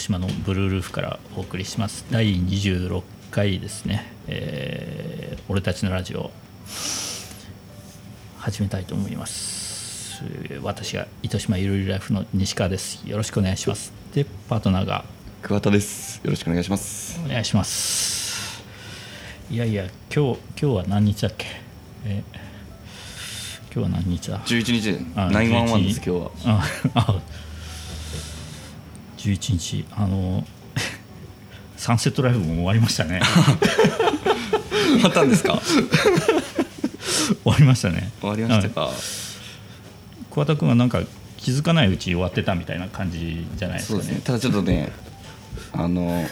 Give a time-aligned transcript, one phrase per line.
[0.00, 2.04] 島のブルールーフからお送りします。
[2.10, 6.30] 第26回ですね、えー俺たちのラジオ。
[8.38, 10.22] 始めたいと思います。
[10.62, 13.02] 私が糸島ゆるゆるライフの西川です。
[13.06, 13.92] よろしくお願いします。
[14.14, 15.04] でパートナーが。
[15.42, 16.20] 桑田です。
[16.22, 17.20] よろしくお願いします。
[17.24, 18.62] お願いします。
[19.50, 21.46] いやいや今日今日は何日だっけ？
[22.04, 22.22] え
[23.74, 25.06] 今日は何日だ？11日。
[25.16, 26.60] あ911です11今日は。
[26.94, 27.22] ああ
[29.20, 30.46] 11日あの
[31.76, 33.20] サンセットライブも終わりましたね。
[34.94, 35.60] 終わったんですか？
[35.64, 38.10] 終わりましたね。
[38.20, 38.90] 終わりましたはい。
[38.92, 38.96] か
[40.30, 41.02] 桑田君はなんか
[41.38, 44.02] 気づかないうち終わってたみたいな感じじゃないですかね。
[44.02, 44.20] そうですね。
[44.24, 44.90] ただちょっとね
[45.72, 46.28] あの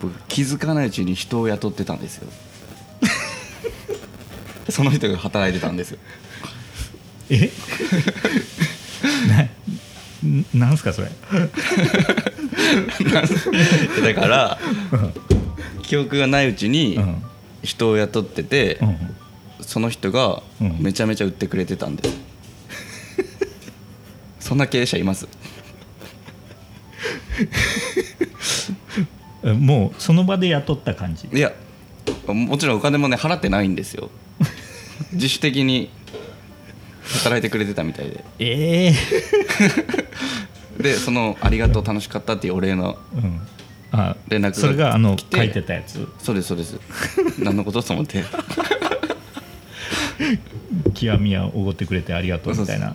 [0.00, 2.28] 僕気づかないうちに人を雇ってたんですよ。
[4.70, 5.98] その人が働いてたんですよ。
[7.30, 7.50] え？
[10.54, 11.08] ななんすかそれ。
[14.02, 14.58] だから
[15.82, 17.22] 記憶がないうちにうん。
[17.62, 18.96] 人を雇ってて、うん。
[19.60, 20.78] その人がうん。
[20.80, 22.14] めちゃめちゃ売ってくれてたんです、
[24.40, 25.26] そんな経営者います？
[29.42, 31.28] えもうその場で雇った感じ？
[31.32, 31.52] いや
[32.26, 34.10] もちろんお金もね払ってないんですよ。
[35.12, 35.90] 自主的に
[37.02, 38.24] 働いてくれてたみたいで。
[38.38, 38.94] ええ
[40.84, 42.98] でその「ありがとう楽しかった」っていうお礼の
[44.28, 46.06] 連絡がそれがあの書いてたやつ？
[46.18, 46.78] そうですそうです。
[47.38, 48.22] 何のことと思って。
[50.94, 52.94] 極みはおごってくれてありがとうみたいな。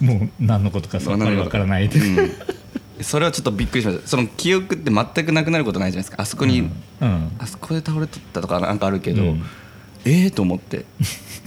[0.00, 2.32] もう何のことかさっぱりわからないで、うん。
[3.00, 4.08] それはちょっとびっくりしました。
[4.08, 6.20] その記憶って全くなくなることないじゃないですか。
[6.20, 6.68] あそこに、
[7.00, 7.32] うん。
[7.38, 9.44] あそこで倒れとったとかなんかあるけど、うん
[10.04, 10.84] ええと思って。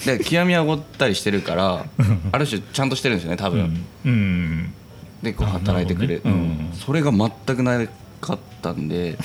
[0.05, 1.85] で極みはおごったりしてるから
[2.31, 4.73] ある種ちゃんとしてるんですよね多分、うん、うん。
[5.23, 6.41] でこうあ働いてくれ、なるね。
[6.43, 6.67] うん。
[6.67, 6.73] うん。
[6.73, 7.87] それが全くな
[8.21, 9.17] かったんで。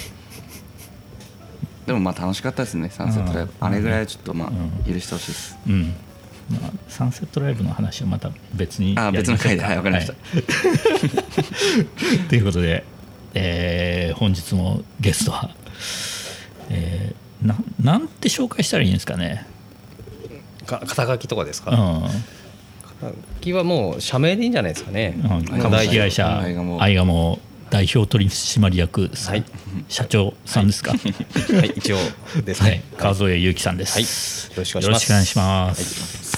[1.86, 3.52] でもまあ楽しかったですねサンセットライブ。
[3.60, 3.66] うん。
[3.66, 5.58] あれぐらいはちょっとまうあ許してほしいです。
[5.66, 5.94] うん。
[6.50, 9.62] まあ、サンセットライブの話はまた別にあ別の回で。
[9.62, 10.42] はいわかりました、はい。
[12.28, 12.84] ということで、
[13.34, 15.50] えー本日もゲストは、
[16.70, 19.46] えーななんて紹介したらいいんですかね、
[20.66, 22.02] か肩書きとかですか、うん。
[23.00, 25.44] 肩書きはもう社名でいいんじゃないですかね、うん。
[25.44, 27.38] 株株式会社アイガモアイガモ
[27.70, 29.44] 代表取締役はい。
[29.88, 30.96] 社長さんですか、は
[31.64, 31.72] い。
[31.76, 31.98] 一応
[32.44, 32.72] ですはい。
[32.72, 34.02] ね、川添裕樹さんです、はい。
[34.02, 35.82] よろしくおよ願いします。
[35.82, 36.30] ろしくお願い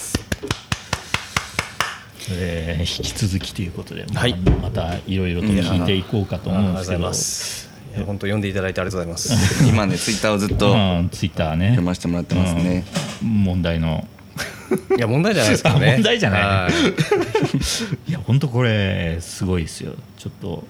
[2.35, 4.37] えー引き続きということで、まあはい。
[4.37, 7.65] またいろいろと聞いていこうかとありがとうござい思うんです。
[7.67, 7.72] けど、
[8.07, 9.65] 本当読んでいただいてありがとうございます。
[9.69, 11.69] 今ねツイッターをずっとうん、ツイッターね。
[11.69, 12.85] 読ませてもらってますね、
[13.23, 13.45] うん。
[13.45, 14.07] 問題の。
[14.97, 15.91] いや問題じゃないですかね。
[15.91, 16.43] あ問題じゃない。
[16.43, 16.73] はい。
[18.11, 19.95] いや本当これすごいですよ。
[20.17, 20.65] ちょっと。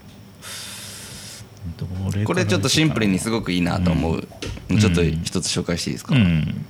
[2.25, 4.29] これちょっとシンプルにすごくいいなと思う、
[4.69, 4.79] うん。
[4.79, 6.65] ちょっと一つ紹介していいですか、うん。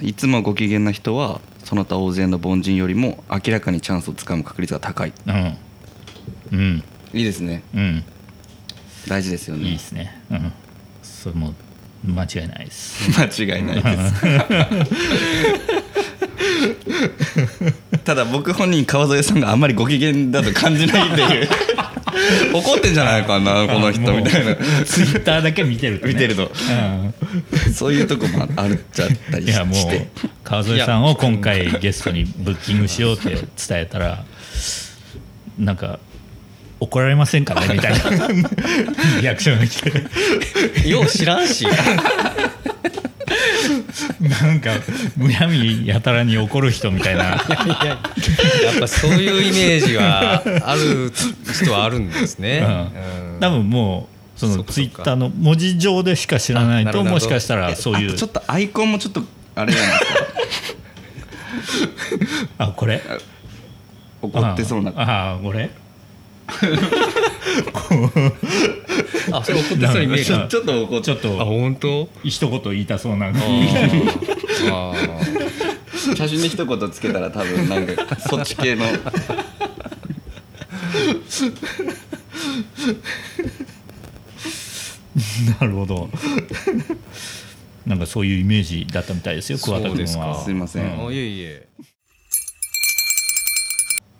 [0.00, 5.12] いつもご機嫌な人はその他大勢の凡人よりも明らかにチャンスをつかむ確率が高い。
[5.26, 5.56] うん。
[6.52, 6.84] うん。
[7.12, 7.62] いいですね。
[7.74, 8.04] うん
[9.08, 9.64] 大事ですよね。
[9.64, 10.20] いいですね。
[10.30, 10.52] うん。
[11.02, 11.54] それも
[12.04, 13.10] 間違いないです。
[13.18, 15.02] 間違いないです。
[18.04, 21.48] ただ僕本人川添さんがあんまりご機嫌だと感じないっていう。
[22.52, 24.56] 怒ってんじゃないかなこの人みたいな。
[24.84, 26.44] ツイッターだけ見てると、ね、見てると。
[26.44, 27.14] うん。
[27.72, 30.08] そういうとこもあるっちゃったりいやもうして
[30.44, 33.46] 川添さんを今回ゲストにブッキングしようって伝
[33.80, 34.24] えたら
[35.58, 35.98] なんか
[36.82, 37.74] 怒られませんかね？
[37.74, 37.98] みたいな。
[39.20, 39.80] リアクションが来
[40.82, 40.88] て。
[40.88, 41.66] よう知らんし。
[44.20, 44.70] なんか
[45.16, 47.22] むやみやたらに怒る人みたいな。
[47.22, 47.36] いや
[47.86, 47.94] や
[48.76, 51.12] っぱそういうイメージがある
[51.52, 53.34] 人はあるんですね、うん。
[53.34, 53.40] うん。
[53.40, 58.08] 多分もうそのツイッターの文字上でしか知らないともしかしたらそういう。
[58.08, 59.22] あとちょっとアイコンもちょっと
[59.54, 59.88] あれじゃな。
[59.88, 60.06] いで
[61.66, 63.00] すかあこれ？
[64.20, 64.92] 怒ってそうな。
[64.96, 65.70] ああこれ？
[69.32, 72.08] あそれ怒ってそうに見える ちょっと怒っちょっあと本当？
[72.24, 73.26] 一言言いたそうな。
[73.28, 74.70] あー。
[74.70, 78.84] あー写真に一言つけたら多分なんかそっち系の。
[85.60, 86.08] なるほど。
[87.86, 90.22] なんかそういうイメージだったみたいですよ桑田そうですか。
[90.24, 90.84] 君はすいません。
[91.06, 91.66] あいえいえ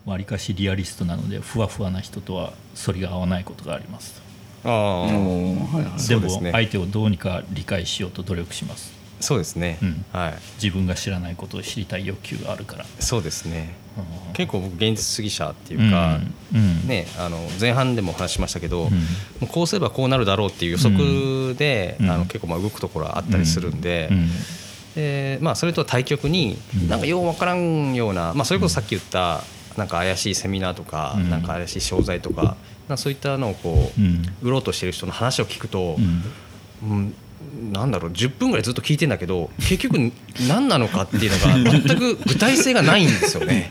[0.04, 4.20] わりかしリアリストなのでふわふわな人とは反りが合わないことがあります。
[4.64, 5.08] ああは
[6.08, 8.92] でも相手をどうにか理解しようと努力します。
[9.20, 10.04] そうですね、うん。
[10.12, 10.34] はい。
[10.62, 12.84] 自分が知らないことを知りたい欲求があるから。
[12.98, 13.74] そうですね。
[13.96, 14.32] うん。
[14.34, 16.20] 結構僕現実主義者っていうか、
[16.52, 16.58] うん。
[16.58, 16.88] うん。
[16.88, 18.90] ね、あの前半でもお話ししましたけど、うん。
[18.90, 18.96] も
[19.42, 22.10] うこうすればこうなるだろうっていう予測で、うん。
[22.10, 24.30] あの結構まあ動くところはあったりするんで,、うん。
[24.96, 26.88] でまあ、それと対極にうん。
[26.88, 29.44] なんかようわからんような、まあ、それこそさっき言った
[29.76, 31.30] なんか怪しいセミナーとか、うん。
[31.30, 32.56] なんか怪しい商材とか
[32.88, 34.22] なそういったのをこう、うん。
[34.42, 36.00] 売ろうとしてる人の話を聞くと、う
[36.84, 36.90] ん。
[36.90, 37.14] うん
[37.72, 40.12] なんだろう10分ぐらいずっと聞いてんだけど結局
[40.48, 43.70] 何なのかっていうのが全く具体性がないんですよね。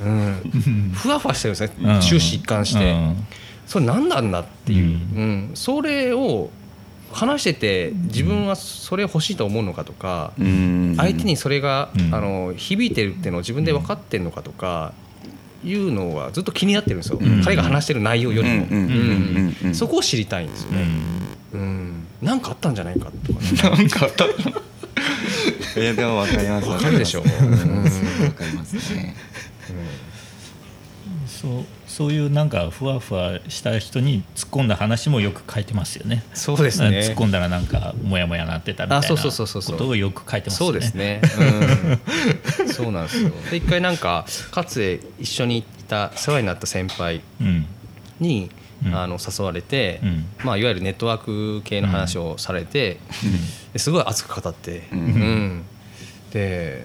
[0.00, 1.94] うん、ふわふわしてるんですね。
[1.94, 2.00] うん。
[2.00, 3.26] 終始一貫して、うん。
[3.66, 5.50] それ何なんだっていう、ううん。
[5.54, 6.50] それを
[7.12, 10.94] 話してて自分はそれ欲しいと思うのかとか、うん。
[10.96, 12.14] 相手にそれが、うん。
[12.14, 14.92] あの響いてるっていうのを自分で分かってるのかとか
[15.64, 17.42] いうのはずっと気になってるんですよ、うん。
[17.42, 18.70] 彼が話してる内容よりも、うん。
[18.70, 18.74] うん。
[18.74, 18.86] うん。
[19.62, 19.68] うん。
[19.68, 19.74] うん。
[19.74, 20.86] そこを知りたいんですよね。
[21.52, 21.60] うん。
[21.60, 24.24] うん、なんかあったんじゃないかとか、ね、 なんかあった。
[25.80, 26.68] いやでも分かります。
[26.68, 27.22] わかるでしょ。
[27.22, 27.50] うん。
[27.50, 29.14] 分かりますね
[31.26, 36.24] そうそういうなんかふわふわした人に突っ込んだ話もよく書いてますよね。
[36.34, 36.98] そうですね。
[37.00, 39.78] 突っ込んだらなんかモヤモヤなってたみたいなあそうそうそうそうそう。
[39.78, 40.72] ことをよく書いてますよね。
[40.72, 41.20] そうですね、
[42.58, 43.30] うん、そうなんですよ。
[43.50, 47.66] で一回なんかかつて一緒にいた世話になった先輩うん。
[48.20, 48.50] に、
[48.84, 48.94] うん。
[48.94, 50.26] あの誘われて、うん。
[50.44, 51.24] まあ、いわゆるネットワー
[51.60, 52.98] ク系の話をされて、
[53.72, 54.98] ですごい熱く語って、うん。
[54.98, 55.64] うん。
[56.32, 56.84] で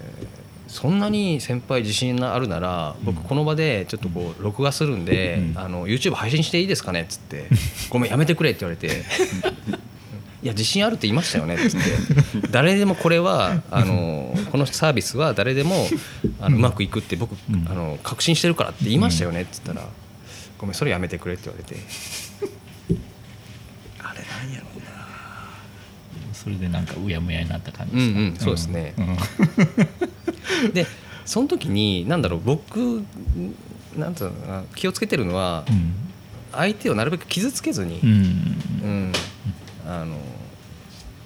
[0.68, 5.58] そんなに先輩自信があるなら僕この場でちょっとこう録画するんで、うん。
[5.58, 7.02] あの YouTube 配信していいですかね？
[7.02, 7.48] っつって
[7.88, 9.02] 「ごめんやめてくれ」って言われて
[10.42, 11.86] 「いや自信あるって言いましたよね」っつって
[12.50, 15.88] 「誰でもこれはあのこのサービスは誰でも
[16.40, 17.66] あのうまくいくって僕うん。
[17.70, 19.88] あの確信してるからって言いましたよね」っつったら
[20.58, 21.80] 「ごめんそれやめてくれ」って言われて
[24.00, 24.86] あれなんやろうな
[26.46, 28.52] それでなんかうやむやになった感じうんですか？
[28.52, 28.94] うんそうですね。
[30.64, 30.70] うん。
[30.72, 30.86] で
[31.24, 33.02] その時になんだろう僕
[33.96, 35.92] なんつうのかな気をつけてるのはうん。
[36.52, 38.10] 相手をなるべく傷つけずにう、ん。
[38.84, 39.12] うん
[39.88, 40.16] あの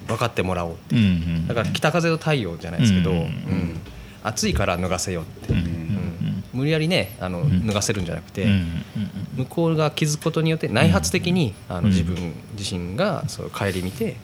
[0.07, 0.99] 分かってもらおうってう。
[0.99, 1.47] んうん。
[1.47, 3.79] だから北風と太陽じゃないですけど、ううんん。
[4.23, 5.55] 暑いから脱がせようって、う。
[5.55, 7.65] んうん無理やりねあのん。
[7.67, 8.83] 脱がせるんじゃなくて、うんうん
[9.37, 11.83] 向こうが気づくことによって内発的に、あうん。
[11.83, 14.15] の自分自身がそう顧みて、うん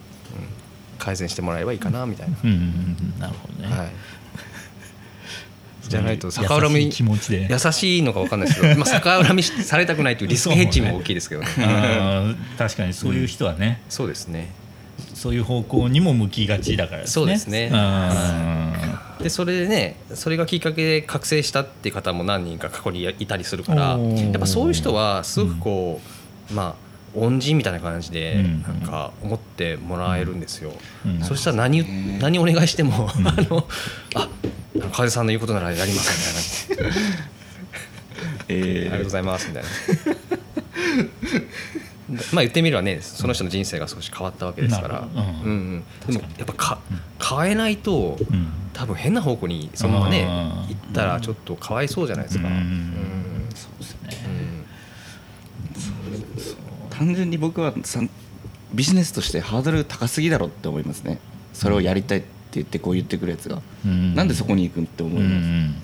[0.97, 2.37] 改善してもらえばいいかなみたいな。
[2.43, 2.59] うんうんう
[3.17, 3.75] んなるほどね。
[3.75, 3.91] はい。
[5.87, 6.75] じゃないと逆恨み。
[6.75, 7.47] 優しい気持ちで。
[7.49, 11.47] 優しいのか分かんないですけど、 まあ、逆恨みされたくないというリスクヘッジも大きいですけどね。
[12.57, 14.51] 確かにそういう人はね、そうですね。
[15.13, 17.13] そういう方向にも向きがちだからですね。
[17.13, 17.69] そうですね。
[17.71, 19.23] うん。
[19.23, 26.01] でそれでねそれがきっかけで覚醒したっていう方も何人か過去にいたりするからやっぱそういう人はすごくこ
[26.51, 26.86] う、まあ
[27.17, 28.61] 恩人みたいな感じでうん。
[28.63, 30.71] なんか思ってもらえるんですよ。
[31.05, 31.21] うん。
[31.21, 33.67] そしたら何何お願いしても、 あの
[34.15, 34.29] あ
[34.91, 36.97] 風さんの言うことならやりますみたいな。
[38.49, 39.69] えありがとうございますみたいな。
[42.31, 45.21] まあ言ってみればねその人の人生が少し変わったわけですから、うん。
[45.21, 46.13] うんうん。
[46.13, 46.79] でもやっぱか
[47.41, 48.47] 変えないとうん。
[48.73, 52.47] 多分変な方向にそのままね行ったらちょっとかわいそうじゃないですか。
[52.47, 52.53] うん。
[52.53, 53.49] うん。
[53.55, 54.27] そうですね。
[56.97, 58.01] 単純に僕はさ
[58.73, 61.19] ビジネスとしてハードル高すぎだろって思いますね。
[61.53, 64.15] それをやりたいって言ってこう言ってくるやつが、うん。
[64.15, 65.75] なんでそこに行くって思うんいま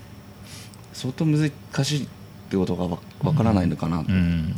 [0.92, 1.50] す、相当難
[1.84, 2.08] しいっ
[2.50, 4.54] てことがわわからないのかな、うんうん。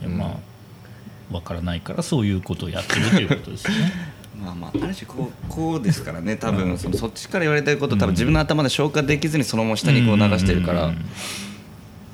[0.00, 3.92] いやまあわからないからそういうことをやってるということですね。
[4.40, 6.36] まあまあある種こうこうですからね。
[6.36, 10.96] 多分そのそっちから言われたいこと多分自分の頭で消化できずにそのまま下にこう流してるから、うん。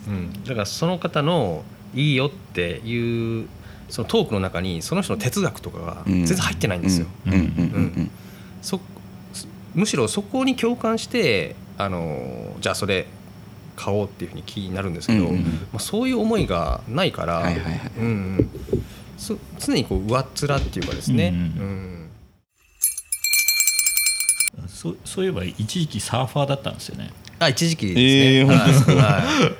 [0.08, 0.32] うん。
[0.44, 3.48] だからその方のいいよっていう
[3.88, 7.06] そのトークの中にその人の哲学とかが全然入ってないんですよ。
[7.26, 7.32] うん。
[7.32, 7.38] うん。
[7.38, 7.44] うん。
[7.44, 7.46] う
[8.02, 8.10] ん。
[8.62, 8.80] そ
[9.74, 13.06] むしろそこに共感してあのじゃあそれ
[13.76, 17.90] 買おうっていうふうに気になるんですけど、うんうんまあ、そういう思いがないから、はいはいはい。
[17.98, 18.50] うん
[19.58, 22.10] 常にこう上っ面っていうかですね、うんうん
[24.66, 27.10] そうそういえば一時期サーファーだったんですよね。
[27.38, 28.02] あ一時期ですね、
[28.38, 28.56] えーはい。
[28.56, 29.54] はい。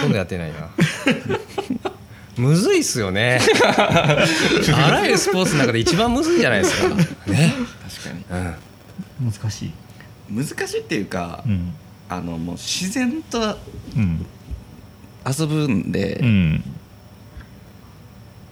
[0.00, 0.70] 今度やってないな
[2.36, 3.38] むずいっすよね。
[3.76, 6.88] あらゆるスポーツの中で一番むずいじゃないですか。
[6.94, 8.50] ね、確かに。
[9.20, 9.72] うん、難しい。
[10.30, 11.72] 難しいっていうか、うん。
[12.08, 13.58] あのもう自然と
[13.96, 14.26] うん。
[15.38, 16.64] 遊ぶんで、うん。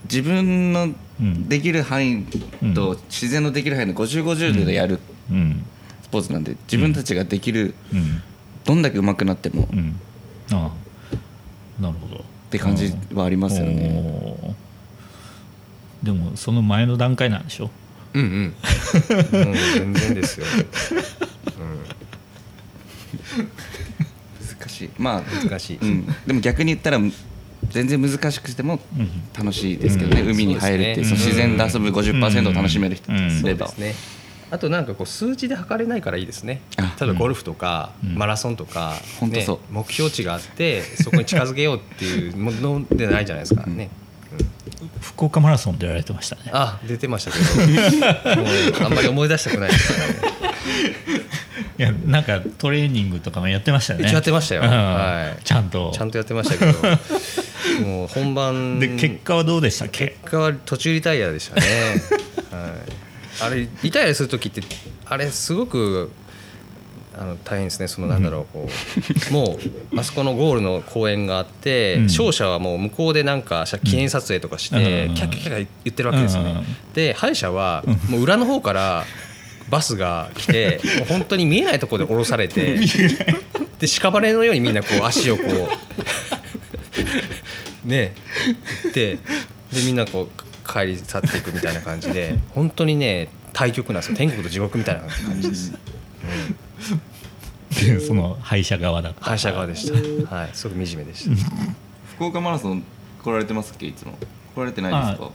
[0.05, 0.91] 自分の
[1.21, 1.49] うん。
[1.49, 2.27] できる範囲
[2.75, 4.99] と自然のできる範囲の5050でやる
[5.31, 5.65] うん。
[6.03, 8.23] スポーツなんで自分たちができるうん。
[8.65, 10.01] どんだけ上手くなってもっうん。
[10.53, 11.83] ああ。
[11.83, 12.25] なるほど。
[12.49, 13.75] って感じはありますよね。
[13.75, 14.57] ね。
[16.03, 17.71] でもその前の段階なんでしょ？
[18.15, 18.55] うんうん。
[19.45, 20.47] もう全然ですよ、
[24.41, 24.91] 難しい。
[24.97, 26.99] まあうん、難しい、うん、でも逆に言ったら
[27.69, 29.11] 全然難しくてもうん。
[29.37, 30.31] 楽しいですけどね、うん。
[30.31, 31.33] 海に入るっていうそうですね。
[31.33, 33.31] その自然で遊ぶ50%を楽しめる人ってうん。
[33.31, 36.63] すれば、そうですねあとなんかこう数値で測れないからいいですね。
[36.77, 38.15] あ例えばゴルフとかうん。
[38.15, 39.59] マラソンとか、ねほんとそう。
[39.71, 43.67] 目標値があってそこに近づけようっていうものでないじゃないですか。
[43.67, 43.91] ね、
[44.81, 44.91] うん。
[45.01, 46.43] 福岡マラソン出られてましたね。
[46.53, 47.45] あ出てましたけど。
[48.41, 49.71] もうあんまり思い出したくない。
[49.71, 50.39] ですからね
[51.79, 54.07] いやなんかトレーニングとかもやってましたよね。
[54.07, 54.63] 一応やってましたよ。
[54.63, 54.69] うん。
[54.69, 55.45] はい。
[55.45, 55.93] ちゃんと。
[55.95, 56.73] ちゃんとやってましたけど。
[57.87, 60.09] もう本番で結果はどうでしたっけ？
[60.09, 61.63] 結果は途中リタイアでしたね、
[62.51, 62.71] はい、
[63.41, 64.63] あれリタイアする時って
[65.07, 66.11] あれすごく
[67.19, 67.89] あの大変ですね。
[67.89, 68.69] そのなんだろうこ
[69.31, 69.59] うも
[69.93, 72.03] うあそこのゴールの公園があって、うん。
[72.05, 75.15] 勝者はもう向こうでなんか記念撮影とかして、うん。
[75.15, 76.55] キャッキャッキャッ言ってるわけですよね、う
[76.91, 76.93] ん。
[76.93, 79.05] で敗者はもう裏の方から
[79.69, 82.79] バスが来て もう本当に見えないところで降ろされて
[83.79, 85.43] で屍のようにみんなこう足をこ
[87.85, 88.15] う ね
[88.95, 89.19] で
[89.73, 94.17] でみんなこう帰り去っていくみたいな感じで 本当にね対極なんですよ。
[94.17, 95.49] 天国と地獄みたいな感じ。
[95.49, 95.73] です
[97.87, 99.25] でその敗者側だった。
[99.25, 99.91] 反射側でし
[100.29, 100.35] た。
[100.35, 100.51] はい。
[100.53, 101.37] すごく惨めでした。
[102.17, 102.83] 福岡マラソン
[103.23, 103.87] 来られてますっけ？
[103.87, 104.19] いつも。
[104.55, 105.31] 来られてないですか？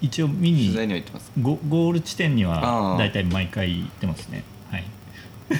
[0.00, 1.30] 一応見取に材には行ってます。
[1.40, 2.52] ゴゴール地点にあー。
[2.92, 4.42] は大体毎回行ってますね。
[4.70, 4.84] はい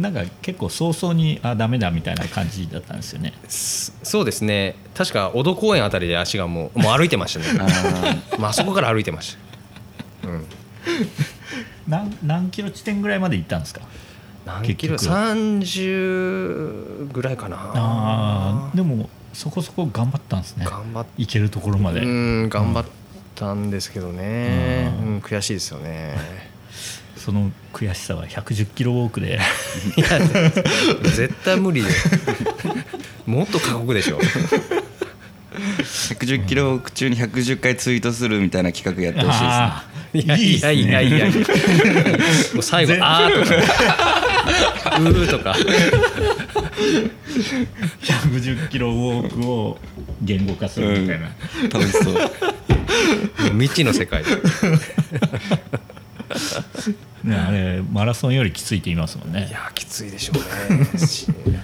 [0.00, 3.32] なんか結構早々にあダメだみたいな感じだったんですよね。
[3.48, 4.76] そそうですね。
[4.94, 7.46] 確か小戸公園あたりで足がもうもう歩いてましたね。
[8.32, 9.36] あまああそこから歩いてまし
[10.22, 10.28] た。
[10.28, 10.46] うん。
[11.88, 13.82] 何何キロ地点ぐらいまで行ったんですか？
[14.46, 14.94] 何キロ？
[14.96, 17.56] 結局30ぐらいかな。
[17.56, 20.66] ああでもそこそこ頑張ったんですね。
[20.68, 22.00] 頑張っ行けるところまで。
[22.00, 22.84] うん頑張っ
[23.34, 25.08] たんですけどね、うん。
[25.08, 26.49] うん、悔しいですよね
[27.20, 29.38] その悔しさは110キロウォークで。
[29.96, 30.18] いや
[31.04, 31.88] 絶対無理で。
[33.26, 34.18] もっと過酷でしょ。
[35.52, 39.48] 110キロ中に110回ツイートするみたいな企画やってほしいですね。
[39.50, 41.28] あいやーいやいやいや。
[41.28, 41.42] いや
[42.54, 43.54] もう最後「全あー」とか
[44.98, 45.54] 「うー」とか。
[48.00, 49.78] 110キロウォークを
[50.22, 51.28] 言語化するみたいな、
[51.70, 52.30] 楽しそうもう。
[53.58, 54.30] 未知の世界で
[57.24, 59.46] ね、あれマラソンよりきついって言いますもんね。
[59.50, 60.86] いやきついでしょうね。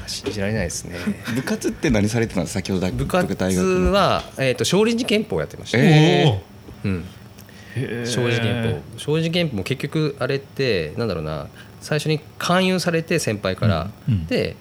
[0.07, 0.97] 信じられないですね。
[1.35, 6.87] 部活って何されてたんですか先ほど部活大学のは、えー、と少林寺拳法をやってました、えー。
[6.87, 8.83] うん、少林寺拳法。
[8.99, 11.47] 少林寺拳法も結局あれってなんだろうな
[11.81, 14.15] 最初に勧誘されて先輩から、うん。
[14.15, 14.27] うん。
[14.27, 14.57] で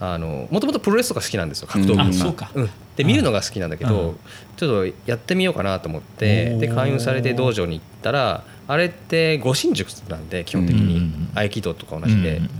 [0.00, 2.18] あのもともとプロレスとか好きなんですよ格闘技。
[2.18, 2.32] うん。
[2.32, 2.50] とか、
[2.96, 4.16] で見るのが好きなんだけど、うん。
[4.56, 12.50] ちょっとやってみようかなと思ってで勧誘されて道場に行ったらあれって護身術なんで基本的に、うん合気道とか同じで、うん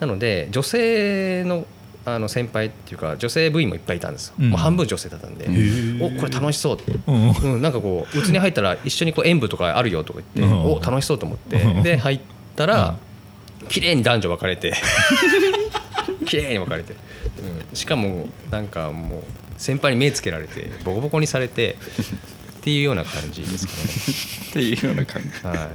[0.00, 1.66] なので女性の
[2.06, 4.50] あの先輩っていうか女性部員もいっぱいいたんですよ、うん。
[4.50, 6.02] もう半分女性だったんで、ー。
[6.02, 6.76] おこれ楽しそう。
[6.76, 7.30] ってうん。
[7.54, 10.64] うん、なんかこううちに入ったら一緒にこう演舞とかあるよとか言って、うん。
[10.72, 11.60] お楽しそうと思って。
[11.60, 11.82] うん。
[11.82, 12.20] で入っ
[12.56, 12.96] たら
[13.68, 14.72] 綺麗に男女分かれて。
[16.26, 16.96] 綺麗に分かれて、う
[17.74, 19.22] ん、しかもなんかもう
[19.56, 21.76] 先輩に目つけられてボコボコにされて
[22.60, 23.66] っていうような感じです
[24.50, 25.28] っていうような感じ。
[25.30, 25.68] かね、はい、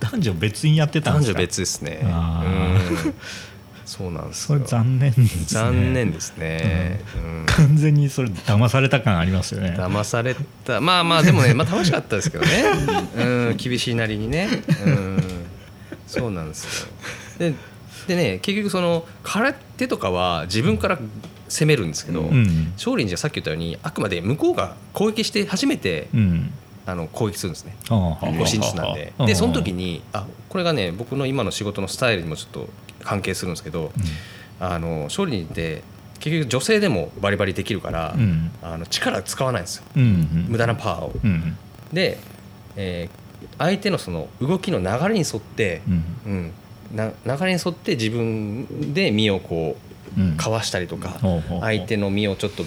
[0.00, 1.38] 男女別にやってたん男女ですか？
[1.40, 2.00] 別ですね。
[2.04, 3.14] あうん。
[3.84, 5.44] そうなんですそれよ残念ですね。
[5.48, 7.46] 残念ですね、うん。
[7.46, 9.74] 完全にそれ騙された感ありますよね。
[9.76, 10.80] 騙された。
[10.80, 12.64] まあまあでもね、 まあ、楽しかったですけどね、
[13.18, 14.48] うん、厳しいなりにね、
[14.86, 15.22] うん、
[16.06, 16.88] そうなんですよ。
[17.38, 17.54] で
[18.08, 20.98] でね結局その空手とかは自分から
[21.52, 22.72] 攻めるんですけど、うん。
[22.76, 26.52] 少林寺はさっき言ったようにあくまで向こうが攻撃して初めて、うん。
[26.84, 27.76] あの攻撃するんですね。
[27.88, 29.12] 護身術なんで。
[29.26, 32.68] でその時にあこれがね僕の今の仕事のスタイルにもちょっと
[33.02, 33.92] 関係するんですけど、
[34.58, 35.82] あの少林寺って
[36.18, 38.50] 結局女性でもバリバリできるから、うん。
[38.62, 39.84] あの力使わないんですよ。
[39.94, 41.12] 無駄なパワーを。
[41.22, 41.56] うん。
[41.92, 42.18] で、
[42.76, 43.22] えー
[43.58, 46.04] 相手のその動きの流れに沿って、うん。
[46.26, 46.52] うん。
[46.94, 49.91] な流れに沿って自分で身をこううん
[50.36, 51.18] かわしたりとか、
[51.60, 52.64] 相手の身をちょっと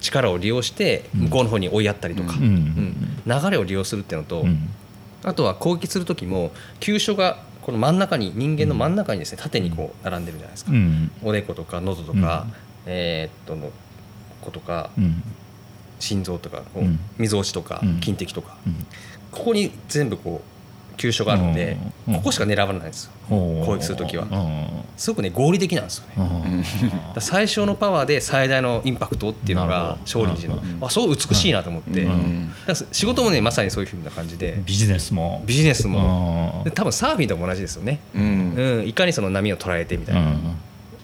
[0.00, 1.20] 力を利用してうん。
[1.24, 4.68] 向こうの方に追いやったりとか、流れを利用するっていうのと、うん。
[5.24, 11.10] あとは攻撃する時も急所がこの真ん中に人間の真ん中にですね縦にこう並んでるじゃないですか、うん。
[11.22, 12.46] おでことか喉とか、
[12.86, 13.72] えーっとの
[14.40, 15.22] ことかうん。
[15.98, 16.62] 心臓とか
[17.18, 17.94] みぞおちとかうん。
[18.00, 18.86] 筋的とか、うん。
[19.32, 20.55] ここに全部こう
[20.96, 21.76] 急所があるんで
[22.08, 23.10] うんここしか狙わないんですよ。
[23.28, 24.24] 攻撃する時は。
[24.24, 26.14] うんすごくね合理的なんですよね。
[26.16, 26.62] うん。
[26.62, 30.00] だから最小のパワーで最大のインパクトっていうのがなるほど。
[30.06, 32.06] 少林寺のあそう美しいなと思って、
[32.92, 34.62] 仕事もねまさにそういうふうな感じで。
[34.64, 35.42] ビジネスも。
[35.46, 36.54] ビジネスも。
[36.58, 38.54] うんで多分サーフィンとも同じですよね、うん。
[38.54, 40.56] うん、いかにその波を捉えてみたいな、うん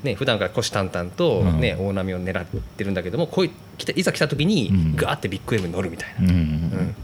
[0.03, 4.97] ね普段から虎視眈々と、ね大波を狙ってるんだけどもこうい来たいざ来た時にうん。
[4.97, 6.95] ガーってビッグウェーブに乗るみたいな、うんうん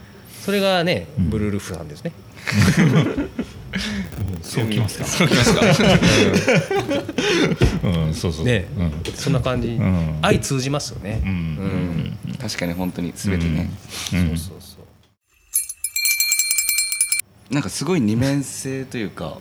[0.40, 2.12] それがねブルールフなんですね、
[4.42, 5.04] そうきますか。
[5.04, 5.60] そうきますか。
[7.84, 8.14] うん。
[8.14, 8.44] そうそう。
[8.44, 8.66] ね。
[8.78, 8.92] うん。
[9.14, 10.18] そんな感じ、ん。
[10.22, 11.30] 愛通じますよね、うん。
[12.26, 12.34] うん。
[12.36, 13.70] 確かに本当に全てね、
[14.14, 14.28] うん。
[14.28, 14.76] そうそうそ
[17.50, 17.54] う。
[17.54, 19.38] なんかすごい二面性というか。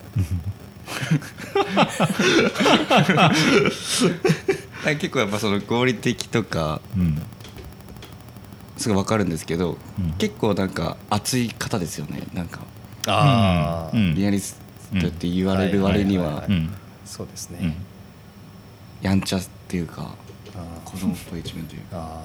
[4.99, 7.21] 結構やっぱその合理的とかうん。
[8.77, 10.13] すごい分かるんですけど、うん。
[10.13, 12.23] 結構なんか熱い方ですよね。
[12.33, 12.59] なんか
[13.07, 14.15] ああ、うん。
[14.15, 14.59] リアリス
[14.99, 16.69] トって言われる割にはうん。
[17.05, 17.75] そうですね、うん。
[19.01, 20.11] やんちゃっていうか
[20.85, 22.21] 子供っぽい一面というか。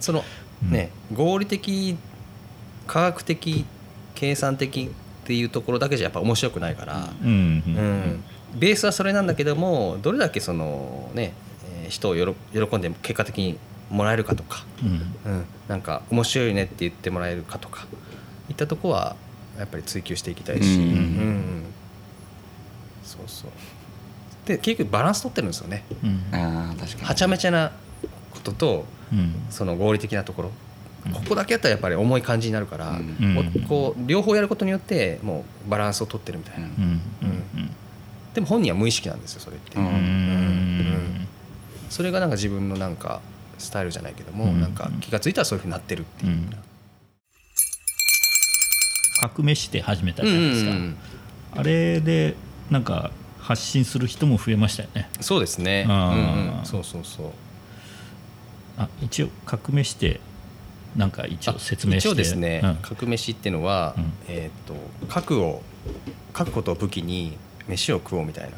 [0.00, 0.24] その
[0.70, 1.96] ね合理的
[2.86, 3.64] 科学的
[4.14, 8.22] 計算的っていうところだけじゃやっぱ面白くないから、うん。
[8.54, 11.32] ベースはそれなんだけどもどれだけそのね、
[11.84, 12.34] えー人をよろ
[12.68, 13.58] 喜んで結果的に
[13.90, 14.86] もらえるかとか、う
[15.28, 17.86] んうん、なんか面白いねって言ってもらえるかとか
[18.48, 19.14] いったとこは
[19.62, 20.82] やっぱり追求していきたいし、うん。
[20.82, 21.62] うん。
[23.04, 23.50] そうそう。
[24.46, 25.84] で結局バランス取ってるんですよね。
[26.02, 26.34] うん。
[26.34, 27.04] ああ確かに。
[27.04, 27.72] はちゃめちゃな
[28.32, 29.34] こととうん。
[29.50, 30.50] その合理的なところ。
[31.12, 33.00] ここだけやったらやっぱり重い感じになるから、
[33.68, 36.72] こう両方やることによってもうバランスを取ってるみたいな、うん。
[36.72, 36.80] うん。
[36.80, 37.70] うん。
[38.34, 39.86] でも本人は無意識なんですよそれって、うん。
[39.86, 39.92] うん。
[39.92, 41.28] うん
[41.90, 43.20] それがなんか自分のなんか
[43.58, 44.60] スタイルじゃないけども、うん。
[44.60, 46.38] なんか気が付いたらそういうふうになってるっていう、
[49.22, 50.70] 革命して始めたうんじゃないですか。
[50.70, 50.96] うんうん
[51.54, 52.34] あれで
[52.70, 55.10] なんか発信する人も増えましたよね。
[55.20, 57.26] そうですね、あうんーうん、そうそうそう。
[58.78, 60.20] あ一応革命して
[60.96, 62.08] なんか一応説明して。
[62.08, 62.74] 一応ですね、うん。
[62.76, 64.12] 核飯っていうのは、うん。
[64.28, 64.74] えー、と
[65.08, 65.60] 核を
[66.34, 67.36] 書くことを武器に
[67.68, 68.56] 飯を食おうみたいな。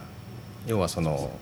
[0.69, 1.33] 要はその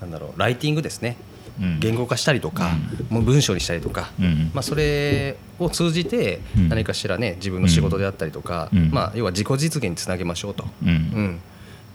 [0.00, 1.16] なんだろうライティングですね。
[1.24, 1.29] うん
[1.78, 2.70] 言語化したりとか、
[3.10, 4.50] もう文章にしたりとか、うん。
[4.54, 6.68] まあ、それを通じてうん。
[6.68, 8.90] 何かしらね自分の仕事であったりとか、うん。
[8.90, 10.64] まあ、要は自己実現につなげましょうと。
[10.82, 10.88] うん。
[10.88, 11.40] うん、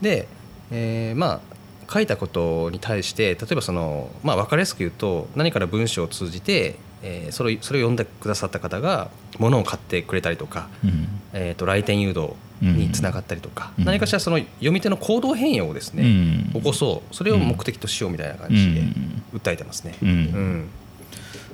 [0.02, 0.28] で、
[0.72, 1.56] えーまあ
[1.88, 11.08] 書いたことに対して例えばその、まあ、分かりやすく言うと何から文章を通じて、えーそれをそれを読んでくださった方が物を買ってくれたりとか、うん。
[11.34, 13.86] えー、と来店誘導につながったりとか、うん。
[13.86, 16.52] 何かしらその読み手の行動変容をですね、うん。
[16.54, 17.16] 起こそう。
[17.16, 19.24] それを目的としようみたいな感じでうん。
[19.34, 19.96] 訴えてますね。
[20.02, 20.10] うん。
[20.10, 20.70] うん。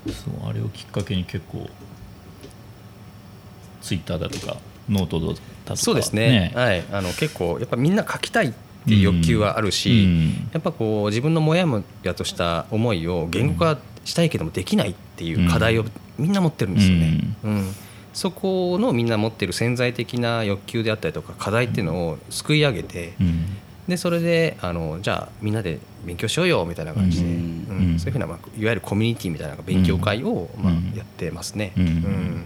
[0.08, 1.70] そうあれをきっかけに結構
[3.82, 4.58] ツイッターだとか
[4.90, 6.52] ノートだとかそうですね。
[6.56, 8.54] はい、あの結構やっぱみんな書きたいっ
[8.88, 10.50] ていう欲求はあるし、うん。
[10.54, 15.86] やっぱこう自分のモヤモヤとした思いを言語化したいけどもできないっていう課題を
[16.18, 17.20] みんな持ってるんですよね。
[17.44, 17.76] うん
[18.14, 23.46] そこのみんな持ってる潜在的な欲求であったりとか課題っていうのをすくい上げて、うん。
[23.88, 27.92] でそれであのじゃあみんなで勉強しようよみたいな感じで、うん。
[27.92, 28.00] うん。
[28.00, 31.74] そういうふうな、まあ、いわゆるコミュニティみたいな勉強会を、まあうんやってますね。
[31.78, 31.88] うん。
[31.88, 32.46] うん。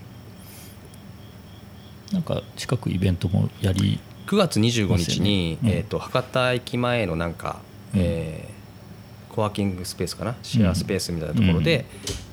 [2.12, 5.70] なんか近くイベントもやり9月25日に、うん。
[5.70, 7.60] えー、と博多駅前のなんか、
[7.94, 8.02] うん。
[8.02, 8.55] えー
[9.36, 11.86] コワーキングスペースかなシェアスペースみたいなところで、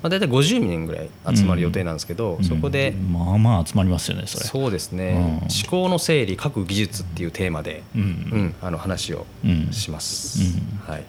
[0.03, 4.45] まあ、大体50人ぐらい集まる予定なんですけど、そこで、うんまあまあ集まりますよねそれ。
[4.45, 5.21] そうですね、うん。
[5.21, 8.55] 思考の整理各技術っていうテーマで、うんうん。
[8.63, 10.41] あの話をうんします。
[10.87, 10.93] うん。
[10.93, 11.05] はい、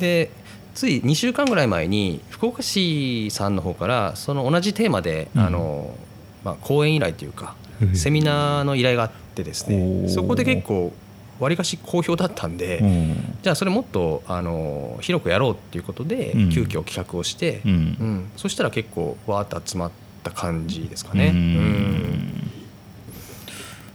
[0.00, 0.30] で
[0.74, 5.42] つい2週間ぐらい前に福岡市さんの方からその同じテーマで、うん。
[5.42, 5.94] あの
[6.42, 7.94] まあ、講演依頼というかうん。
[7.94, 10.08] セミナーの依頼があってですおねー。
[10.08, 10.92] そこで結構
[11.40, 13.38] わりかし好評だったんで、うん。
[13.42, 16.50] じゃあそれもっとあの広くやろうっていうことで、うん。
[16.50, 17.70] 急遽企画をして、うん。
[17.70, 18.30] うん。
[18.36, 19.90] そしたら結構わーっと集まっ
[20.22, 21.28] た感じですかね。
[21.28, 21.36] うん。
[21.36, 22.50] うん。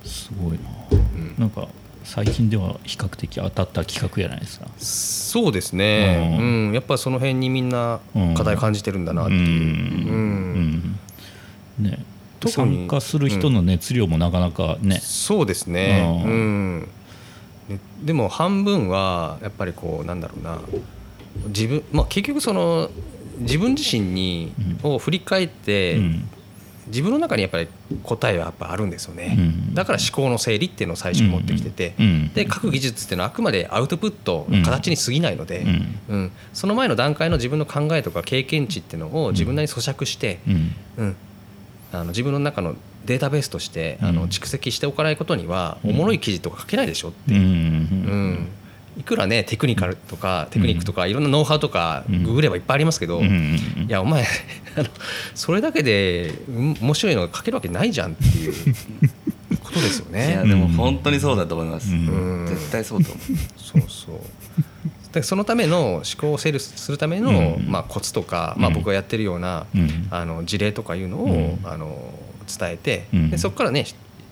[0.05, 1.35] すごいな、ん。
[1.37, 1.67] なんか
[2.03, 4.67] 最近では比較的当たった企画じゃないですか。
[4.77, 6.71] そうですね、ううん。
[6.71, 7.99] んやっぱその辺にみんな
[8.35, 9.39] 課題感じてるんだなっていう。
[9.39, 10.15] うん。
[10.15, 10.97] うん。
[11.79, 11.89] うん。
[11.89, 12.05] ね。
[12.49, 16.89] 参加する人の熱量もなかなかね、そうですね、ううんん
[17.69, 17.79] ね。
[18.01, 20.59] でも半分はやっぱりこうなんだろうな。
[21.47, 22.89] 自分、まあ、結局その
[23.39, 26.29] 自分自身にを振り返って、うん。
[26.87, 27.69] 自分の中にやっぱり
[28.03, 29.73] 答えはやっぱあるんですよね、うん。
[29.73, 32.33] だから思考の整理っていうのを最初に持ってきてて、うん。
[32.33, 34.59] で各技術っていうのはあくまでアウトプットうん。
[34.59, 35.99] の形に過ぎないので、うん。
[36.09, 36.31] うん。
[36.51, 40.75] その前の段階の自分の考えとか経験値っていうのを自分なりに咀嚼して、うん。
[40.97, 41.15] うん
[41.93, 42.75] あの自分の中の
[43.05, 44.15] データベースとしてあうん。
[44.15, 47.37] の蓄積しておかないことにはおもろい記事とか書けないでしょってう。
[47.37, 48.31] んういう、うん。
[48.33, 48.47] ん。
[48.97, 52.23] いくらねテクニカルとかテクニックとかいろんなノウハウとかうん。
[52.23, 54.23] ググればいっぱいありますけど、うんうんいやお前
[54.77, 54.87] あの
[55.35, 58.53] それだけでうん面白いのが書けるわけないじゃんっていう
[59.63, 60.49] ことですよいやね。
[60.49, 63.37] でも本当にそうだと思います、絶対そうと思う。
[63.57, 64.63] そうそう
[65.13, 67.65] でそのための思考を整理するための、うん。
[67.67, 68.73] まあ、コツとか、まあ、うん。
[68.73, 70.07] 僕がやってるような、うん。
[70.09, 71.59] あの事例とかいうのを、うん。
[71.63, 72.13] あの
[72.47, 73.29] 伝えて、うん。
[73.29, 73.85] でそこからね、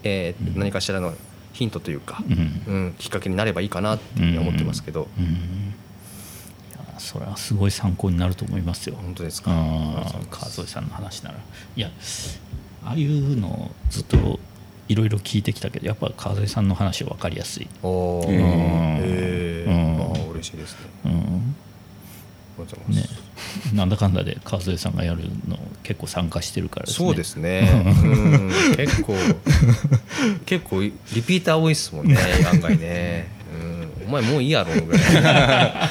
[0.04, 1.14] え何かしらの
[1.54, 2.64] ヒントというか、うん。
[2.68, 5.08] うんきっかけになればいいかなっていうふうに思ってますけど、
[6.98, 8.96] それはすごい参考になると思いますよ。
[9.02, 9.52] 本当ですか？
[9.52, 11.38] ああ川添さんの話なら。
[11.76, 11.90] いや
[12.84, 14.40] ああいうのをずっと
[14.88, 18.28] いろいろ聞いてきたけどやっぱ川添さんの話は分かりやすい、おー。
[18.28, 18.34] うん。
[18.34, 19.70] へー。
[19.70, 20.02] うん。
[20.02, 20.90] あー嬉しいですね。
[21.06, 21.56] うん
[22.90, 23.06] ね
[23.74, 27.84] なんだかんだで川添さんがやるの結構参加してるからですねそうですね。
[28.06, 29.16] うん、結構
[30.46, 30.92] 結構リ
[31.26, 32.18] ピーター多いですもんね。
[32.52, 33.28] 案外ね。
[33.54, 35.90] うん、お前もういいやろぐらい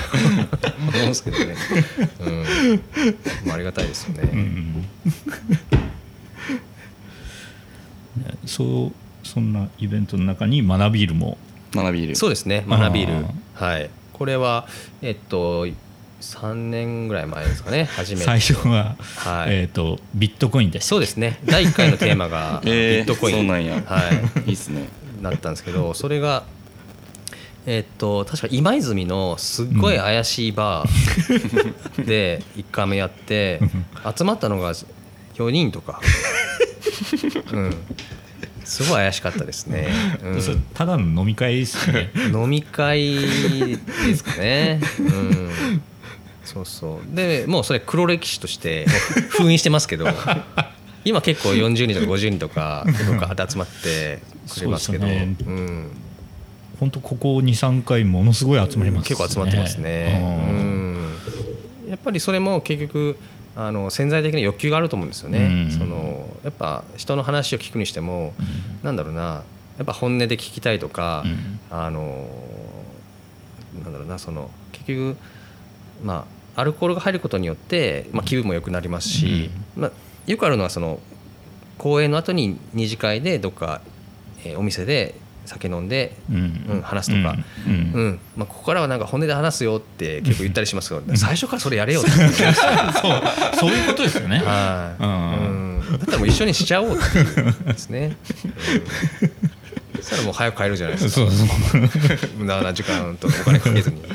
[0.78, 1.54] 思うんですけどね。
[2.20, 2.44] うん、
[3.46, 4.28] まあありがたいですよね。
[4.32, 4.86] うん
[8.16, 11.36] ねそうそんなイベントの中に学びールも
[11.74, 12.64] 学びいるそうですね。
[12.68, 13.26] 学びール
[13.58, 13.64] あ。
[13.64, 13.90] はい。
[14.20, 14.68] これは
[15.00, 15.66] えっと
[16.20, 17.84] 3年ぐらい前ですかね。
[17.84, 18.24] 初めて。
[18.24, 21.40] 最初は、はいえー、とビットコインでしたそうですね。
[21.46, 23.36] 第1回のテーマが ビえーットコイン。
[23.36, 24.10] そうなんやは
[24.44, 24.50] い。
[24.50, 24.90] いいっすね
[25.22, 26.44] なったんですけどそれが
[27.64, 33.58] えっと確か今泉のすっごい怪しいバー で1回目やって
[34.14, 34.74] 集まったのが
[35.34, 35.98] 4人とか、
[37.52, 37.74] うん、
[38.64, 39.88] すごい怪しかったですね、
[40.22, 40.62] うん。
[40.74, 42.10] ただの飲み会ですね。
[42.32, 45.82] 飲み会ですかね、うん、
[46.44, 47.16] そうそう。
[47.16, 48.86] でもうそれ黒歴史として
[49.30, 50.08] 封印してますけど
[51.04, 52.86] 今結構40人とか50人とか
[53.36, 54.20] と集まって
[54.52, 55.34] くれますけどね。
[55.46, 55.90] うん、
[56.78, 61.08] 本当ここ23回ものすごい集まります結構集まってますね、うん。
[61.88, 63.16] やっぱりそれも結局
[63.56, 65.70] あの潜在的な欲求があると思うんですよね、うん。
[65.70, 68.34] そのやっぱ人の話を聞くにしても、
[68.82, 69.42] なんだろうな
[69.78, 71.60] やっぱ本音で聞きたいとか、うん。
[71.70, 72.28] あの
[73.82, 75.16] なんだろうなその結局
[76.02, 76.26] ま
[76.56, 79.90] あアルコールが入ることによって、まあ、気分も良くなりますし、まあ、
[80.26, 80.98] よくあるのはその
[81.78, 83.80] 公演の後に二次会でどっか、
[84.44, 85.14] えーお店で
[85.46, 86.36] 酒飲んで、うん。
[86.68, 87.72] うん話すとか、うん。
[87.72, 88.20] うん。
[88.36, 92.22] まあ、ここからはなんか本音で話すよって結構言ったりしますけど最初からそれやれよって そう。
[93.54, 94.38] そういうことですよね。
[94.44, 95.49] はい、うんうん
[96.00, 97.24] だったらもう一緒にしちゃおうっていう
[97.66, 98.16] ですね、
[99.22, 99.30] うん
[99.96, 101.14] そしたらもう早く帰るじゃないですか。
[101.14, 101.48] そうそう。
[102.38, 104.02] 無駄な時間とお金かけずに。
[104.02, 104.08] ね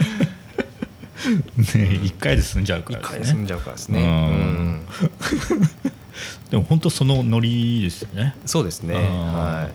[2.04, 3.12] 一回で済んじゃうか一らですね。
[3.12, 4.08] 回で済んじゃうからですね、うん。
[4.08, 4.12] う
[4.74, 4.86] ん。
[6.50, 8.36] でも本当そのノリですよね。
[8.46, 8.96] そうですね。
[8.96, 9.70] あは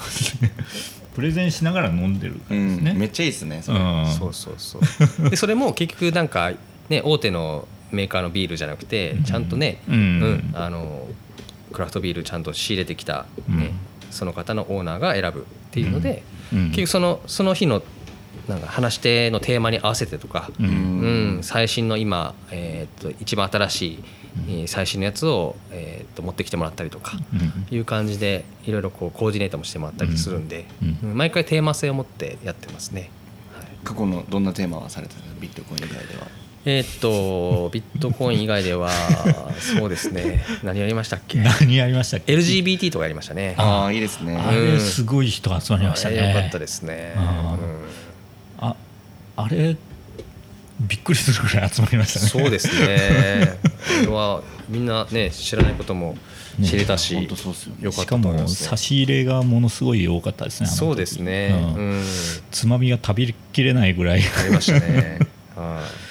[1.14, 3.72] プレゼンしながら飲んでるからですね、めっちゃいいっすねそ
[4.06, 4.78] そうそうそ
[5.26, 5.30] う。
[5.30, 6.52] でそれも結局なんか
[6.88, 11.06] ね大手のメーカーのビールじゃなくてちゃんとね、うんあの
[11.72, 13.58] クラフトビールちゃんと仕入れてきた、うん。
[13.58, 13.72] ね
[14.10, 16.68] その方のオーナーが選ぶっていうので、うん。
[16.70, 17.82] 結局そのその日の
[18.48, 20.66] なんか話し手のテーマに合わせてとか、うん。
[20.66, 20.68] う
[21.38, 24.04] ん最新の今、えー、と一番新しい、
[24.48, 27.76] えー最新のやつを、えー、と持ってきてもらったりとか、うん。
[27.76, 30.98] いう感じでいろいろこうコーディネートもしてもらったりするんで、うん。
[31.10, 33.10] うん毎回テーマ性を持ってやってますね。
[33.54, 33.66] はい。
[33.84, 35.34] 過去のどんなテーマはされてたの？
[35.40, 36.26] ビットコイン以外では
[36.66, 38.90] えーっとビットコイン以外では
[39.58, 40.44] そうですね。
[40.62, 41.38] 何やりましたっけ？
[41.38, 43.54] 何やりましたっけ？LGBT とかやりましたね。
[43.56, 44.36] ああいいですね。
[44.36, 46.20] あれすごい人集まりましたね。
[46.20, 47.56] あれよかったですね、あ
[48.60, 48.68] うん。
[48.68, 48.76] あ
[49.36, 49.76] あれ
[50.80, 52.26] びっくりするぐらい集まりましたね。
[52.26, 53.58] そうですね。
[54.04, 56.16] これはみんなね知らないことも
[56.62, 61.74] 知れたし、ね本当そうっすよかっしたかもと思います、ね、差し入れがものすごい多かったですねそうですね、うん。
[61.74, 62.04] うん。
[62.50, 64.20] つまみが食べきれないぐらい。
[64.20, 65.18] いありましたね。
[65.56, 65.84] はい。
[65.84, 66.09] や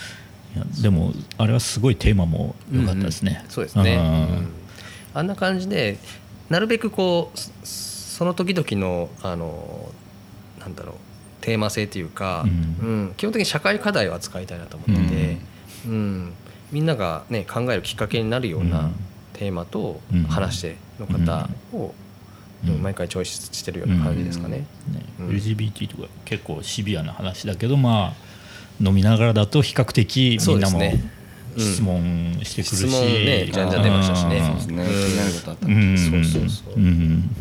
[0.81, 4.03] でもあれはすごいテーマも良かったですね、そうですね、うん。
[4.03, 4.47] うん。
[5.13, 5.97] あんな感じで
[6.49, 9.93] なるべくこうそその時々のあの
[10.59, 10.95] なんだろう
[11.41, 12.45] テーマ性というか、
[12.81, 12.88] うん。
[12.88, 13.13] うん。
[13.15, 15.38] 基本的に社会課題を扱いたいなと思ってて、
[15.88, 16.33] うん。
[16.71, 18.95] みんなが、ね、考えるきっかけになるよううなん。
[19.33, 20.23] テーマとうん。
[20.23, 21.95] 話し手の方を、
[22.65, 22.75] うん。
[22.75, 22.83] うん。
[22.83, 24.57] 毎回チョイスしてるような感じですかね。
[24.57, 24.65] ね
[25.19, 25.27] うん。
[25.29, 28.29] LGBT とか結構シビアな話だけどまあ
[28.82, 31.12] 飲みながらだと比較的みんなもそうですね。
[31.58, 31.63] うん。
[31.63, 34.42] 質問してくるし、質問ねじゃんじゃん出ましたしね。
[34.46, 35.70] そうですね気になることあったう。
[35.70, 35.98] んん。
[35.98, 36.74] そうそうそう。
[36.76, 37.36] うん。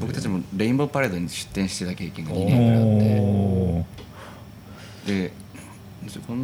[0.00, 3.71] 僕たちもレインボーパレードに出店してた経験が2年ぐらいあって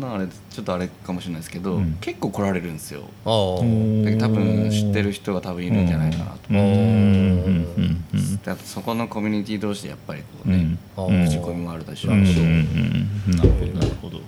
[0.08, 1.98] こんなんあれちょっとあれかもしれないですけど、うん。
[2.00, 3.02] 結構来られるんですよ。
[3.24, 6.66] 多分知ってる人が多分いるんじゃないかなとうんうんう
[7.80, 12.12] んうんであとそこのコミュニティ同士でやっぱりこうねうん、口コミもあるでしょ。
[12.12, 12.46] うし、うん。
[13.28, 13.36] うん。
[13.36, 14.20] なるほどなるほど、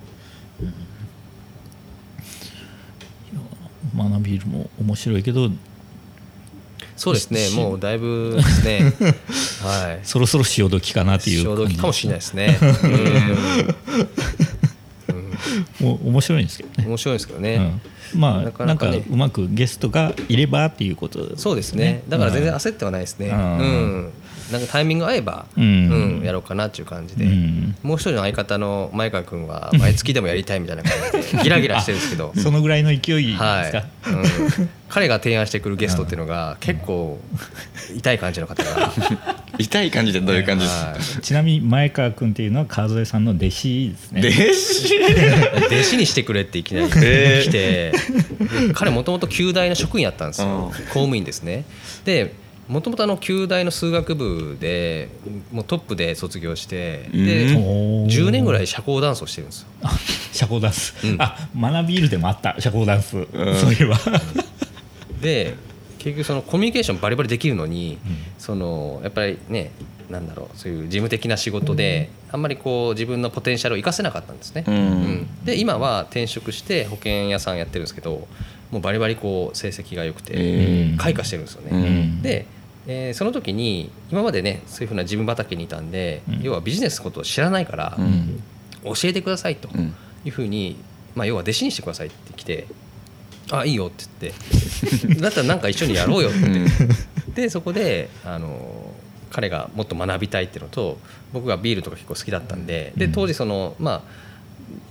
[3.97, 4.11] うん。
[4.11, 5.49] 学びるも面白いけど
[6.97, 8.93] そうですねもうだいぶですね。
[9.64, 10.01] はい。
[10.03, 12.59] そろそろ潮時かなっていう潮時かもしれないですね
[15.81, 16.87] もう面白いんですけどね。
[16.87, 17.81] 面白いですけどね、
[18.14, 18.69] うん、まあなかね。
[18.69, 21.37] なんかうまくゲストがいればっていうこと。
[21.37, 22.03] そうですね。
[22.09, 23.29] だから全然焦ってはないですね。
[23.29, 23.38] ううん。
[24.07, 24.12] ん、
[24.53, 27.77] なんかタイミング合えば、ううんんやろうかなっていう感じで、うん。
[27.83, 32.33] もう一人の相方の前川君は毎月でもやりたいみたいな感じでギラギラしてるんですけど。
[32.37, 37.19] そのぐらいの勢いですか、はい、うん、彼が提案してくるゲストっていうのが結構
[37.97, 38.93] 痛い感じの方が
[39.61, 40.81] 痛い感じでどういう感じです？
[40.81, 44.20] かはちなみに前川君っていうのは川添さんの弟子ですね。
[44.20, 44.94] 弟子？
[44.94, 45.01] い
[45.81, 47.49] 弟子にしてくれっていきなりえー。
[47.49, 47.92] 来て、
[48.75, 50.49] 彼もともと旧大の職員やったんですよ。
[50.49, 50.70] うん。
[50.70, 51.64] 公務員ですね。
[52.05, 52.35] で
[52.68, 55.09] もともとあの旧大の数学部で
[55.51, 57.57] もうトップで卒業してでうん。
[57.57, 58.11] おー。
[58.11, 59.66] 10年ぐらい社交ダンスをしてるんですよ。
[59.83, 59.90] あ
[60.33, 61.16] 社交ダンス、うん。
[61.18, 63.99] あ学びールでもあった社交ダンス、そういえば。
[65.20, 65.55] で
[66.00, 67.98] 結局そのコミュニケーションバリバリできるのに、
[68.38, 69.70] そのやっぱりね
[70.08, 75.44] なんだろうそういう事務的な仕事であんまりこう自分のポテンシャルを生かせなかったんですね、うん。
[75.44, 78.26] で今は転職して保険屋さんやってるんですけど
[78.70, 82.22] もうバリバリこう成績が良くてえ開花してるんですよね、うん。
[82.22, 82.46] で、
[82.86, 86.40] えーその時に今までねそういうふうな自分畑にいたんで、うん。
[86.42, 88.42] 要はビジネスのことを知らないから、うん。
[88.84, 89.94] 教えてくださいとうん。
[90.24, 90.76] いうふうに、
[91.14, 92.66] まあ、要は弟子にしてくださいって来て
[93.50, 94.34] 「あいいよ」って言っ
[95.14, 96.40] て「だったらなんか一緒にやろうよ」って。
[96.40, 96.68] 言っ
[97.34, 98.92] てでそこであの
[99.30, 100.98] 彼がもっと学びたいっていうのと
[101.32, 104.30] 僕がビールとか結構好きだったんでで当時そのまあ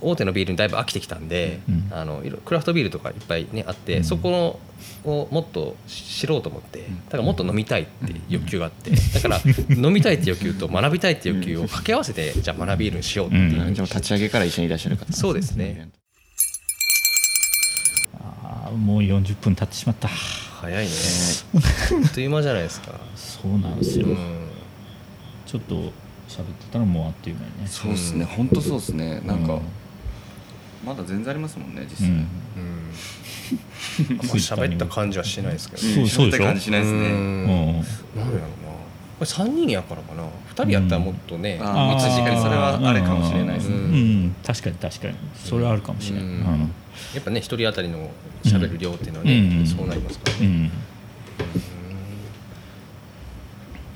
[0.00, 1.88] 大手のビールにだいぶ飽きてきたんで、うん。
[1.90, 4.04] あのいろクラフトビールとかいっぱいねあって、うん。
[4.04, 4.60] そこの
[5.04, 9.40] をもっと知ろうと思ってだからもっと飲みたいって欲求があってだから
[9.76, 13.74] 飲みたいって欲求と学びたいって欲求を掛け合わせてじゃあ学びビールにしようっていう、うん。
[13.74, 15.90] じゃあ立ち上げから一緒にいらっしゃる方そうですね
[18.22, 20.08] あーもう40分経ってしまった。
[20.08, 20.90] 早いね。
[22.04, 22.92] あっという間じゃないですか。
[23.16, 24.16] そうなんですよ、うん。
[25.46, 25.92] ちょっと喋って
[26.72, 27.66] たらもうあっという間にね。
[27.66, 28.24] そうですね。
[28.24, 29.20] 本当そうですね。
[29.24, 29.60] なんかうん
[30.86, 32.08] まだ全然ありますもんね実際。
[32.08, 32.14] うん。
[32.14, 32.26] うん。
[34.10, 36.44] あんま喋った感じはしないですけどそうそうでしょ。
[36.44, 36.98] 喋った感じしないですね。
[36.98, 37.06] うん。
[37.06, 37.16] うん。
[37.16, 37.82] なんでや
[38.24, 38.30] ろうな。
[39.18, 40.22] これ3人やからかな。
[40.22, 43.76] 2人やったらもっとね、あー密確かにそれはあるかもしれないですうね
[44.26, 45.14] ん、確かに確かに。
[45.36, 46.72] それはあるかもしれない、ううんん
[47.14, 48.10] やっぱね1人当たりの
[48.44, 49.66] 喋る量っていうのはね、うん。
[49.66, 50.64] そうなりますからね、うん。
[50.64, 50.70] い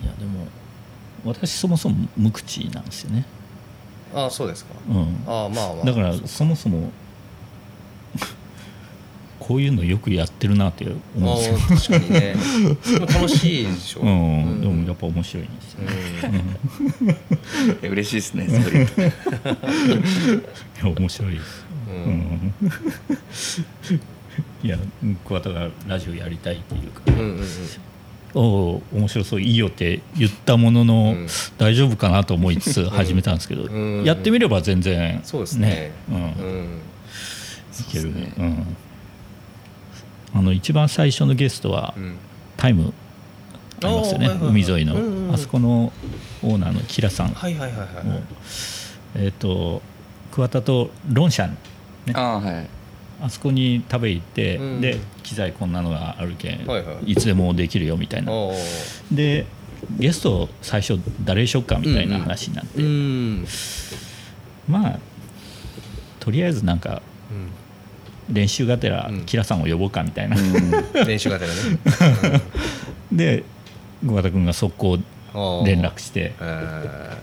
[0.07, 0.47] やでも
[1.25, 3.25] 私そもそも無口なんですよね、
[4.15, 5.85] ああそうですか、うん、ああまあまあ。
[5.85, 6.93] だからそもそも
[9.47, 10.95] こういうのよくやってるなって思
[11.35, 11.59] うんですよ。
[11.59, 12.35] ああ確かにね。
[13.13, 14.07] 楽しいでしょ、うん、
[14.63, 15.81] でもやっぱ面白いんですよ、
[17.83, 17.91] うん。
[17.93, 18.81] 嬉しいですねそれ。
[18.81, 18.85] い
[20.83, 21.64] や面白いです、ううんん
[24.63, 24.79] いや
[25.25, 27.03] 桑田がラジオやりたいっていうか。
[27.07, 27.45] うんうんうん。
[28.35, 31.27] おお面白そういいよって言ったものの、うん。
[31.57, 34.05] 大丈夫かなと思いつつ始めたんですけど、うん。
[34.05, 35.93] やってみれば全然そうですね。
[36.11, 36.17] うん。
[36.17, 36.81] うん。
[37.81, 38.33] いけるね。
[38.37, 38.77] うん、
[40.35, 42.17] あの一番最初のゲストは、うん。
[42.57, 42.93] タイム
[43.83, 45.93] ありますよね、海沿いの、うんうんあそこの
[46.43, 47.31] オーナーのキラさん。
[47.31, 47.89] も、はいはいはいはい。
[49.17, 49.83] えっ、と
[50.31, 51.57] 桑田とロンシャン
[52.07, 52.13] ね。
[52.15, 52.67] ああはい。
[53.23, 54.81] あそこに食べ行って、うん。
[54.81, 57.13] で機材こんなのがあるけん、はいはい。
[57.13, 58.33] いつでもできるよみたいな。
[58.33, 58.55] お
[59.13, 59.47] で
[59.99, 63.47] ゲスト最初誰にしよっかみたいな話になって、うん。
[64.69, 64.99] まあ
[66.21, 67.03] とりあえずなんか
[68.31, 69.25] 練習がてらうん。
[69.27, 70.37] キラさんを呼ぼうかみたいな、
[71.07, 72.41] 練習がてらね。
[73.13, 73.45] で
[74.07, 75.05] 桑田君が速攻うん
[75.65, 77.17] 連絡してえ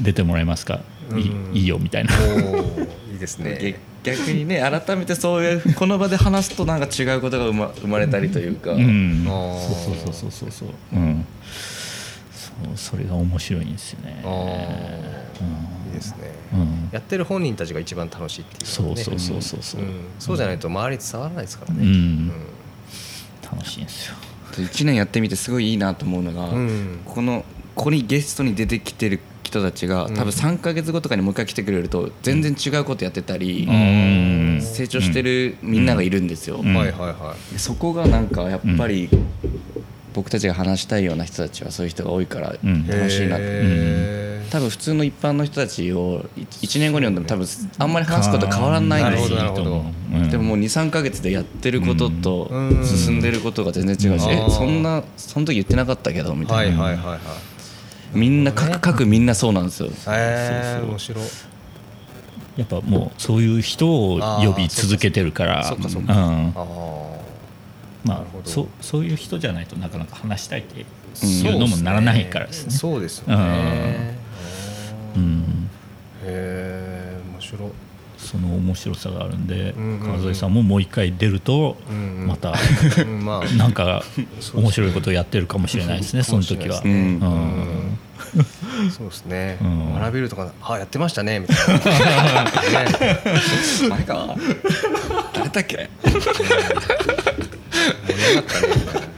[0.00, 0.80] 出てもらえますか、
[1.12, 1.56] いいうん。
[1.56, 2.14] いいよみたいな。
[3.12, 3.76] いいですね。
[4.02, 9.24] 逆逆にね改めてそういうこの場で話すとなんか違うことが生ま生まれたりというか、うん。
[9.24, 10.68] そうそうそうそうそう。
[10.92, 11.24] うん。
[12.32, 14.20] そうそれが面白いんですよね。
[14.24, 14.34] あうん。
[14.34, 16.30] ーいいですね。
[16.54, 16.88] うん。
[16.92, 18.66] やってる本人たちが一番楽しいっていうね。
[18.66, 19.80] そうそうそうそうそう。
[19.82, 20.00] うん。
[20.18, 21.80] そうじゃないと周りに伝わらないですからね。
[21.82, 22.32] うん。
[23.42, 24.14] 楽しいんですよ
[24.62, 27.00] 1年やってみてすごいいいなと思うのが、うん。
[27.04, 27.44] この
[27.74, 30.14] ここにゲストに出てきてる人たちがうん。
[30.14, 34.60] 多分3か月後とかにもう一回来てくれると全然違うことやってたり、うん。
[34.60, 36.62] 成長してるみんながいるんですよ、
[37.56, 39.08] そこがなんかやっぱり
[40.18, 42.88] 僕たちが話したいような人たちはそういう人が多いからうん。
[42.88, 44.50] 楽しいなって、へー。
[44.50, 47.46] 多分普通の一般の人たちを1年後に読んでも多分
[47.78, 49.54] あんまり話すこと変わらないんですよ
[50.30, 52.84] でももう23か月でやってることとうん。
[52.84, 54.30] 進んでることが全然違うし、うん。
[54.32, 57.18] えそんなその時言ってなかったけどみたいな、はいはいはいはい
[58.10, 59.90] みんな各各みんなそうなんですよ。
[59.90, 61.24] へえ面白い。
[62.56, 65.64] やっぱもうそういう人を呼び続けてるから。
[65.64, 66.06] そっかそっうん。
[66.08, 67.17] かああ
[68.08, 70.84] まあそそういう人じゃないとなかなか話したいって
[71.22, 72.70] うんいうのもならないからですね。
[72.72, 74.16] そうですよね。
[75.16, 75.70] うへん
[76.24, 77.70] え面白い。
[78.18, 81.76] その面白さがあるんで川添さんももう一回出ると
[82.26, 82.54] またう
[83.56, 84.02] なんか
[84.54, 86.82] 面白いことをやってるかもしれないですねその時は。
[88.90, 89.56] そうですね。
[89.62, 89.94] うん。
[89.94, 91.74] 学べるとかあやってましたねみたいな。
[91.80, 91.82] ね。
[93.92, 94.36] あれか。
[95.32, 95.88] 誰だっけ？
[98.06, 98.68] 盛り上がったね。
[98.76, 99.08] みたいな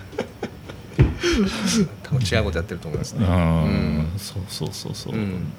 [2.02, 3.26] 多分違うことやってると思いますね。
[3.26, 5.14] うんそうそうそうそう。
[5.14, 5.52] うん。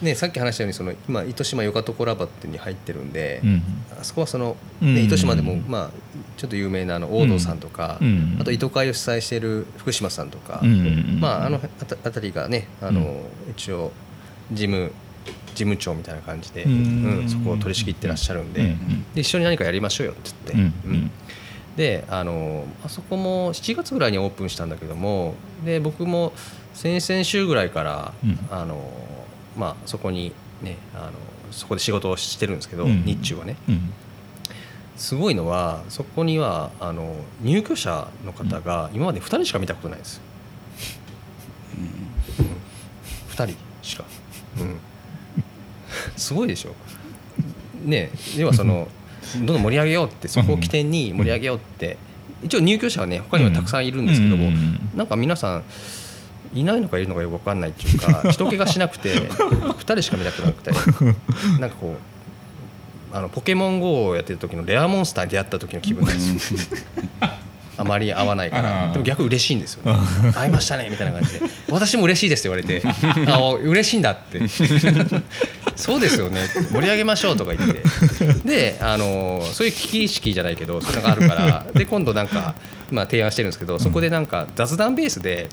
[0.00, 3.62] ね、さっき話したようにその今糸島ヨカトコラバってに入ってるんで、うん。
[4.00, 4.94] あそこはその、うん。
[4.94, 5.90] ね、糸島でも、まあ、
[6.36, 8.36] ちょっと有名なあの大道さんとか、うん。
[8.40, 11.18] あと糸会を主催している福島さんとか、うん。
[11.20, 13.22] まあ、あのあたあたりがねあの、
[13.56, 13.92] 一応
[14.50, 14.92] 事務
[15.54, 16.72] 事務長みたいな感じで、うん。
[17.20, 19.04] うんそこを取り仕切ってらっしゃるんで,、うん。
[19.14, 20.86] で一緒に何かやりましょうよって言って。
[20.86, 20.90] うん。
[20.90, 21.10] うん
[21.76, 26.32] であのあそこも7月ぐらいにオープンしたんだけどもで僕も
[26.74, 28.38] 先々週ぐらいから、うん。
[28.50, 28.90] あの
[29.56, 30.32] まあ、そこに、
[30.62, 31.12] ね、あの
[31.50, 33.04] そこで仕事をしてるんですけど、うん。
[33.04, 33.56] 日中はね。
[33.68, 33.92] うん。
[34.96, 40.20] すごいのはそこにはあの入居者の方が今まで2人しか見たことないです、
[42.38, 42.46] うん、
[43.30, 44.04] 2人しか、
[44.60, 44.78] うん、
[46.16, 46.74] すごいでしょ。
[47.84, 48.86] ね要はその
[49.36, 51.96] どんどん盛り上げようってそこを起点に盛り上げようって
[52.42, 54.50] 一応入居者はね他にはたくさんいるんですけども、
[54.96, 55.64] なんか皆さん
[56.54, 60.70] いないのかいるのかよく分かんないっていうか 人気がしなくて2人しか見たくなくて
[61.60, 61.96] なんかこ
[63.12, 66.54] うあのポケモン GO をやってる時のレアモンスターに出会った時の気分です。
[66.54, 66.60] よ
[67.78, 68.88] あまり合わないかあら。
[68.90, 69.98] ーでも逆嬉しいんですよ、ね、
[70.34, 71.46] 会いましたねみたいな感じで。
[71.70, 72.82] 私も嬉しいですって言われて。
[73.32, 74.40] あお嬉しいんだって
[75.76, 76.40] そうですよね。
[76.70, 77.82] 盛り上げましょうとか言って。
[78.44, 81.66] であのそういう危機意識じゃないけどそういうのがあるから。
[81.74, 82.54] で今度なんか
[82.90, 85.48] 今提案してるんですけどそこでなんか雑談ベースで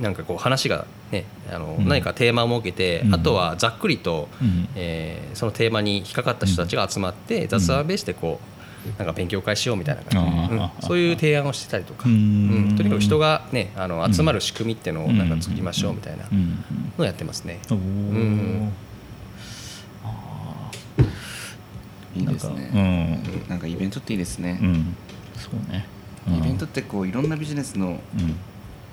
[0.00, 1.88] なんかこう話がねあのうん。
[1.88, 3.14] 何かテーマを設けてうん。
[3.14, 4.68] あとはざっくりとうん。
[4.74, 8.52] えーそのテーマに引っかかった人たちが集まって雑談ベースでこう
[8.98, 10.54] なんか勉強会しようみたいな感じ。
[10.54, 10.70] うん。
[10.80, 12.14] そういう提案をしてたりとか、うん。
[12.68, 12.76] うん。
[12.76, 16.64] とにかく人が、ね、あの集まる仕組みっていうのをなんか作りましょうみたいなうん。
[16.98, 17.60] のをやってますね。
[17.70, 17.76] おー。
[17.76, 18.72] ん
[22.14, 22.70] いいですね。
[22.72, 24.58] ねなんかイベントっていいですね。
[24.60, 24.96] うん、うん、
[25.36, 25.86] そうね、
[26.28, 26.38] うん。
[26.38, 28.36] イベントってこういろんなビジネスのうん。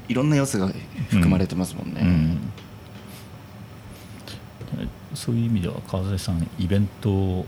[0.10, 0.68] いろんな要素が
[1.10, 2.40] 含まれてますもんね、うん。
[5.14, 7.46] そういう意味では川添さんイベントを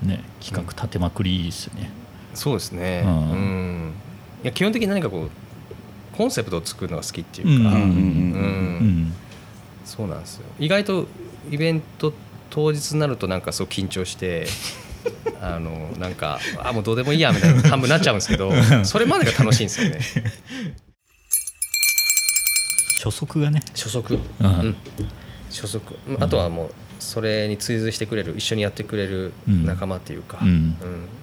[0.00, 1.90] ね企画立てまくりですよね、
[2.34, 3.88] そうですね、ううん。
[3.88, 3.92] ん
[4.44, 5.30] いや基本的に何かこう
[6.16, 7.88] コンセプトを作るのが好きっていうか、うんうん。
[7.88, 7.88] うん。
[7.88, 7.90] うん。
[7.90, 7.98] う
[8.84, 9.12] ん。
[9.84, 10.44] そうなんですよ。
[10.60, 11.08] 意外と
[11.50, 12.12] イベント
[12.50, 14.46] 当日になるとなんかそう緊張して
[15.40, 18.52] あのなんかあもうどうでもいいやみたいな半分になっちゃうんですけど
[18.84, 20.00] それまでが楽しいんですよね。
[23.02, 23.60] 初速がね。
[23.74, 24.46] 初速、うん。
[24.46, 24.76] うん。
[25.50, 25.94] 初速。
[26.20, 30.48] あとはもうそれに追随してくれる一緒にやってくれる仲間っていうか、うん。
[30.48, 30.76] うん。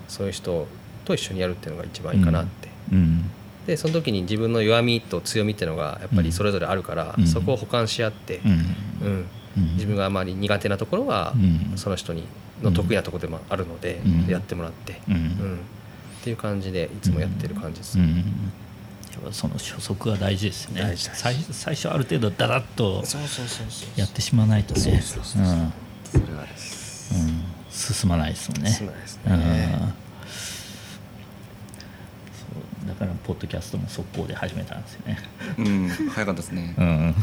[0.10, 0.68] そういう人
[1.06, 3.32] と一緒にやるっていうのが一番いいかなって、うん。
[3.65, 7.28] でその時に自分の弱みと強みっていうのがやっぱりそれぞれあるから、うん。
[7.28, 8.52] そこを補完し合って、うん。
[8.52, 9.26] うん。
[9.58, 9.74] うん。
[9.76, 11.78] 自分があまり苦手なところは、うん。
[11.78, 12.26] その人に
[12.62, 14.28] の得意なところでもあるので、うん。
[14.28, 15.15] やってもらって、うん。
[15.15, 15.60] うん。
[16.19, 18.17] っていう感じでいつもやってる感じです、うん。
[18.17, 18.22] や
[19.19, 20.93] っぱその初速が大事ですね。
[20.95, 23.04] 最最初ある程度ダラッと
[23.95, 25.02] やってしまわないとね。
[27.80, 29.39] 進まないですもんね進まないですねうん
[32.34, 32.45] そ
[32.86, 35.20] うだからポッドキャストも速攻で始めたんですよね。
[35.60, 36.74] うん早かったですね。
[36.80, 37.15] うん。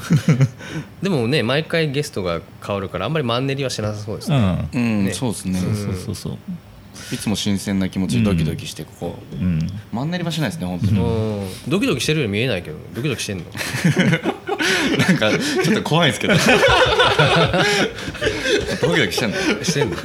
[1.03, 4.83] でもね毎回ゲストが変わるからあんまりマンネリはしなさそうですね、うん。
[4.83, 5.12] うん、ね。
[5.12, 6.38] そうですね、そうそうそう
[7.12, 9.59] いつも新鮮な気持ちでドキドキしてここ、うん。
[9.90, 11.03] マンネリはしないですね本当に、う
[11.42, 11.49] ん。
[11.66, 13.45] ドキドキしてるように見えないけどドキドキしてんの。
[15.09, 15.33] なんか
[15.64, 16.35] ちょっと怖いですけど。
[18.81, 19.37] ドキドキしてんの？
[19.65, 19.96] してんの。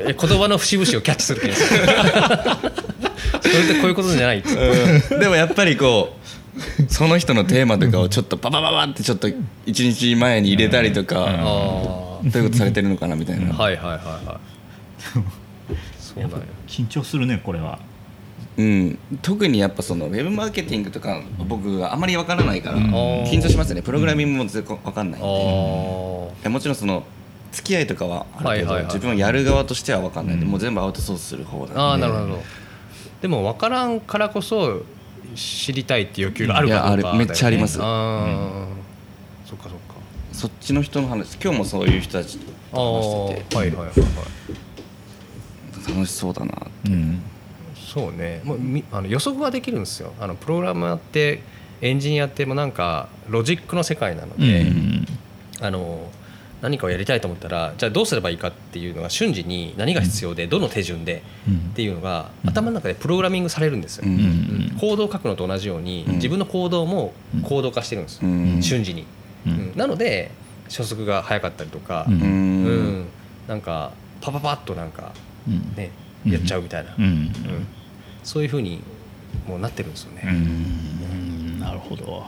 [0.00, 2.83] え言葉の節々をキャッチするって言うんですよ
[3.54, 9.28] それってこういうことじゃないっつってでもやっぱりこうその人のテーマとかをちょっとパパパパってちょっと
[9.66, 14.38] 一日前に入れたりとか、あどういうことされてるのかなみたいな、あはいはいはいはい
[15.98, 17.78] そうなんよ緊張するねこれは。
[18.56, 22.84] うん、特にやっぱそのウェブマーケティングとか僕あまりわからないからうん。
[23.24, 23.82] 緊張しますよね。
[23.82, 27.02] プログラミングも全然わかんないんで、もちろんその
[27.50, 31.80] 付き合いとかはあるけど、はいはいはい自分はやる側としてはわかんないんで、うんもう全部アウトソースする方なんで。
[31.80, 32.42] ああなるほど
[33.24, 34.82] でも分からんからこそ
[35.34, 37.78] 知りたいっていう欲求があるかどうかだよね、めっちゃあります。
[37.80, 39.48] あー。
[39.48, 39.94] そっかそっか。
[40.30, 42.38] そっちの人の話今日もそういう人たち
[42.70, 43.56] あと話してて。
[43.56, 45.88] あはいはいはいはい。
[45.88, 47.22] 楽しそうだなうん。
[47.74, 48.42] そうね。
[48.44, 50.12] もうみあの予測ができるんですよ。
[50.20, 51.40] あのプログラムやって
[51.80, 55.06] エンジニアってもうなんかロジックの世界なのうで、ん。
[55.62, 56.10] あの
[56.64, 61.56] 何かをやりたいと思ったらじゃあどうすればいいかっていうのが瞬時に何が必要でどの手順でうん。
[61.56, 64.14] っていうのが頭の中でプログラミングされるんですよ、うん。
[64.14, 66.14] うんコードを書くのと同じようにうん。
[66.14, 67.12] 自分の行動も
[67.42, 68.20] コード化してるんです
[68.66, 69.04] 瞬時に、
[69.76, 70.30] なので
[70.64, 73.92] 初速が速かったりとか、なんか
[74.22, 75.12] パパパッとなんか
[75.46, 75.74] うん。
[75.76, 75.90] ね
[76.24, 76.32] うん。
[76.32, 76.96] やっちゃうみたいな、
[78.22, 78.82] そういうふうに
[79.46, 81.60] もうなってるんですよね、うん。
[81.60, 82.24] なるほど。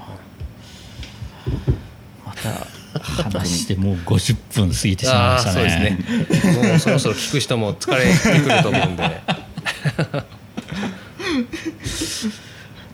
[2.27, 2.67] また
[2.99, 5.99] 話してもう50分過ぎてしまいましたああそうですね。
[6.63, 9.23] ねもうそろそろ聞く人も疲れてくると思うんで。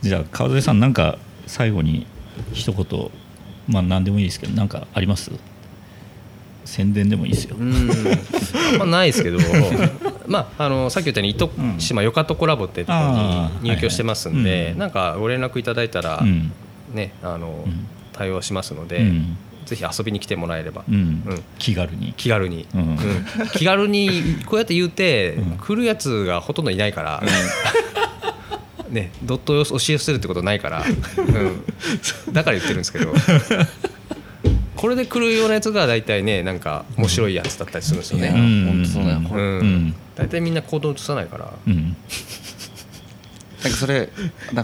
[0.02, 2.06] じゃあ川添さんなんか最後に
[2.52, 3.10] 一言
[3.68, 5.30] まあ何でもいいですけどなんかあります？
[6.64, 7.90] 宣伝でもいいですよ、うん。
[8.72, 9.38] あんまないですけど。
[10.26, 12.98] まああのさっき言ったように糸うん島よかとコラボってとこ
[13.62, 14.74] に入居してますんはいはいうん。
[14.74, 16.52] でなんかご連絡いただいたらうん。
[16.94, 17.86] ねあのうん。
[18.12, 18.98] 対応しますので。
[18.98, 20.84] うんぜひ遊びに来てもらえれば。
[20.88, 20.94] うん。
[20.94, 20.98] う
[21.34, 21.42] ん。
[21.58, 22.14] 気軽に。
[22.16, 22.80] 気軽に、うん。
[22.80, 22.98] うん。
[23.52, 25.58] 気軽にこうやって言うて、うん。
[25.58, 27.22] 来るやつがほとんどいないから、
[28.90, 30.84] ね、ドットを押し寄せるってことないから、
[31.16, 33.12] うん、だから言ってるんですけど。
[34.76, 38.66] これで来るようなやつが大体ねなんか面白いやつだったりするんですよね、うん。
[38.66, 39.94] 本当そうだよ、うん。
[40.16, 41.52] 大体みんな行動移さないから。
[41.68, 41.96] うん
[43.62, 44.08] なんかそれ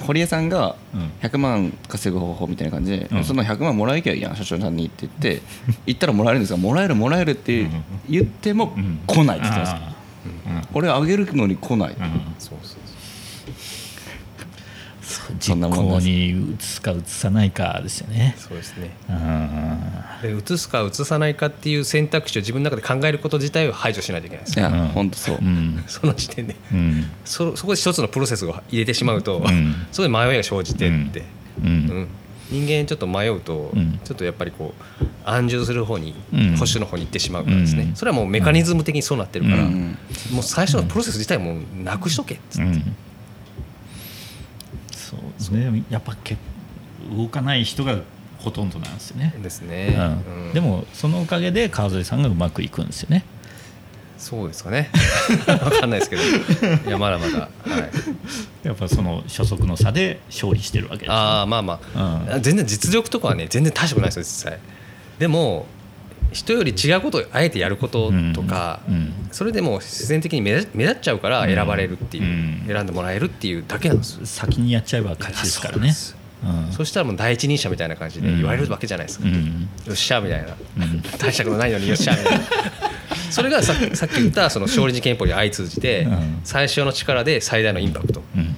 [0.07, 1.11] 堀江さんがうん。
[1.21, 3.25] 100万稼ぐ方法みたいな感じで、うん。
[3.25, 5.43] その100万もらえきゃいいやん社長さんにって言って
[5.87, 7.67] 言ったらもらえるんですがもらえるもらえるって
[8.09, 9.95] 言ってもうん来ないって言ってます、あ
[10.75, 12.35] 俺あげるのに来ない、ーうん。
[12.39, 12.88] そうそうそ
[15.39, 18.35] 実行に移すか移さないかですよね。
[18.39, 18.91] そうですね。
[19.09, 19.81] うん。
[20.23, 24.69] で移すか移さないかっていう選択肢を自分の中で考えること自体を排除しないといけないですよ。
[24.69, 25.85] いや、うんほんとそう、うん。
[25.87, 26.57] その時点で。
[26.73, 27.11] うん。
[27.25, 29.87] そそこで一つのプロセスを入れてしまうと、ん。
[29.93, 31.25] そこで迷いが生じてって、う
[31.65, 31.71] うん。
[31.71, 32.09] ん。
[32.51, 34.01] 人間ちょっと迷うと、うん。
[34.05, 36.57] ちょっとやっぱりこう安住する方に、うん。
[36.57, 37.97] 保守の方に行ってしまうからですね、うん。
[37.97, 39.97] それはもうメカニズム的にそうなってるから、うん。
[40.33, 42.97] もう最初のプロセス自体もうなくしとけっつって、うん
[45.09, 45.85] そうですね。
[45.89, 46.37] やっぱけ
[47.17, 47.99] 動かない人が
[48.41, 50.47] ほとんどなんですよね、ですね、うん。
[50.49, 50.53] うん。
[50.53, 53.25] でもそのおかげで川添さんがうまくいくんですよね。
[54.19, 54.91] そうですかね。
[55.47, 56.23] 分かんないですけど。
[56.23, 57.49] いやまだまだ、は
[58.65, 62.43] い、やっぱその初速の差で勝利してるわけですよああまあまあ、うん。
[62.43, 64.59] 全然実力とかはね全然大したことないですよ実際。
[65.19, 65.67] でも
[66.33, 68.95] 人より違うことをあえてやることとか、うん。
[68.95, 72.65] うんそれでもう自然的に目立っちゃうから選ばれるっていう、うん。
[72.67, 74.27] 選んでもらえるっていうだけなんですよ。
[74.27, 75.95] 先にやっちゃえば勝ちですからね。
[76.45, 76.73] うん。
[76.73, 79.69] そしたらもう第一人者みたいな感じで言われるわけじゃないですか、うん。
[79.87, 80.49] よっしゃみたいな、
[80.79, 81.03] うん。
[81.19, 82.45] 大したことないのによっしゃみたいな。
[83.31, 86.41] それがささっき言ったその勝利事件法に相通じて、うん。
[86.45, 88.23] 最小の力で最大のインパクト。
[88.37, 88.57] うん。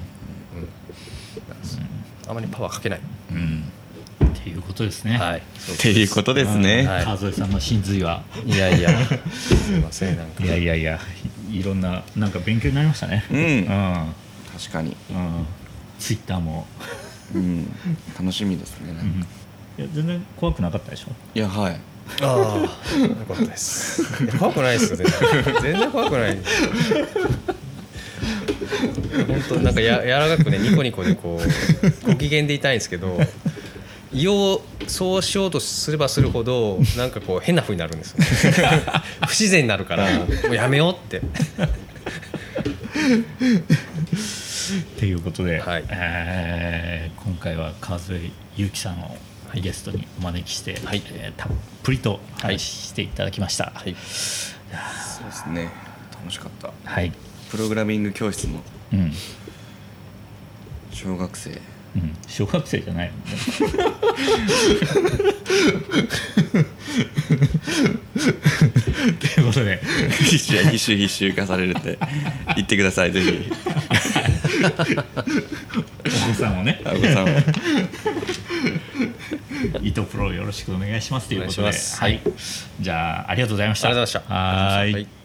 [2.28, 3.00] あまりパワーかけない、
[3.32, 3.59] うん
[4.30, 5.18] っていうことですね。
[5.18, 5.38] はい。
[5.38, 5.42] っ
[5.78, 7.04] ていうことですね、はい。
[7.04, 8.22] 川添さんの真髄は。
[8.46, 8.90] いやいや。
[9.32, 10.44] すいませんなんか。
[10.44, 10.98] いやいやいや。
[11.50, 13.24] いろんななんか勉強になりましたね。
[13.30, 13.38] うん。
[13.38, 14.14] うん。
[14.56, 15.46] 確かに、うん。
[15.98, 16.66] ツイッターも、
[17.34, 17.70] うん、
[18.18, 19.26] 楽しみですね、うん。
[19.78, 21.12] いや全然怖くなかったでしょ？
[21.34, 21.80] いやはい。
[22.22, 24.02] ああよかったです。
[24.24, 25.62] いや怖くないですよ全然。
[25.62, 26.38] 全然怖くない
[29.26, 33.18] 本当なんかや柔らかくねニコニコでこうご機嫌でいたいんですけど
[34.12, 38.14] 胃をそうしようとすればするほど なんかこう変な風になるんです
[39.26, 41.18] 不自然になるからもうやめようって。
[41.18, 41.22] っ
[44.98, 45.84] ていうことで、はい。
[45.88, 49.16] えー今回は川添祐樹さんを
[49.54, 51.02] ゲストにお招きして、はい。
[51.12, 51.52] えーたっ
[51.82, 53.72] ぷりと話していただきました。
[53.74, 53.96] はい。
[53.96, 55.70] そうですね。
[56.20, 56.72] 楽しかった。
[56.84, 57.12] はい、
[57.50, 59.12] プログラミング教室のうん、
[60.92, 61.60] 小学生
[61.96, 63.26] うん、小学生じゃないもんね。
[69.34, 69.80] ということで、
[70.20, 71.98] 必死や必修必修化されるって
[72.56, 73.50] 言ってくださいぜひ。
[76.06, 77.28] お子さんをね、あごさん
[79.82, 82.00] 伊藤 プロよろしくお願いしますということで、お願いします。
[82.00, 82.20] はい、
[82.80, 83.88] じゃあありがとうございました。
[83.88, 84.34] ありがとうございました。
[84.34, 85.19] はい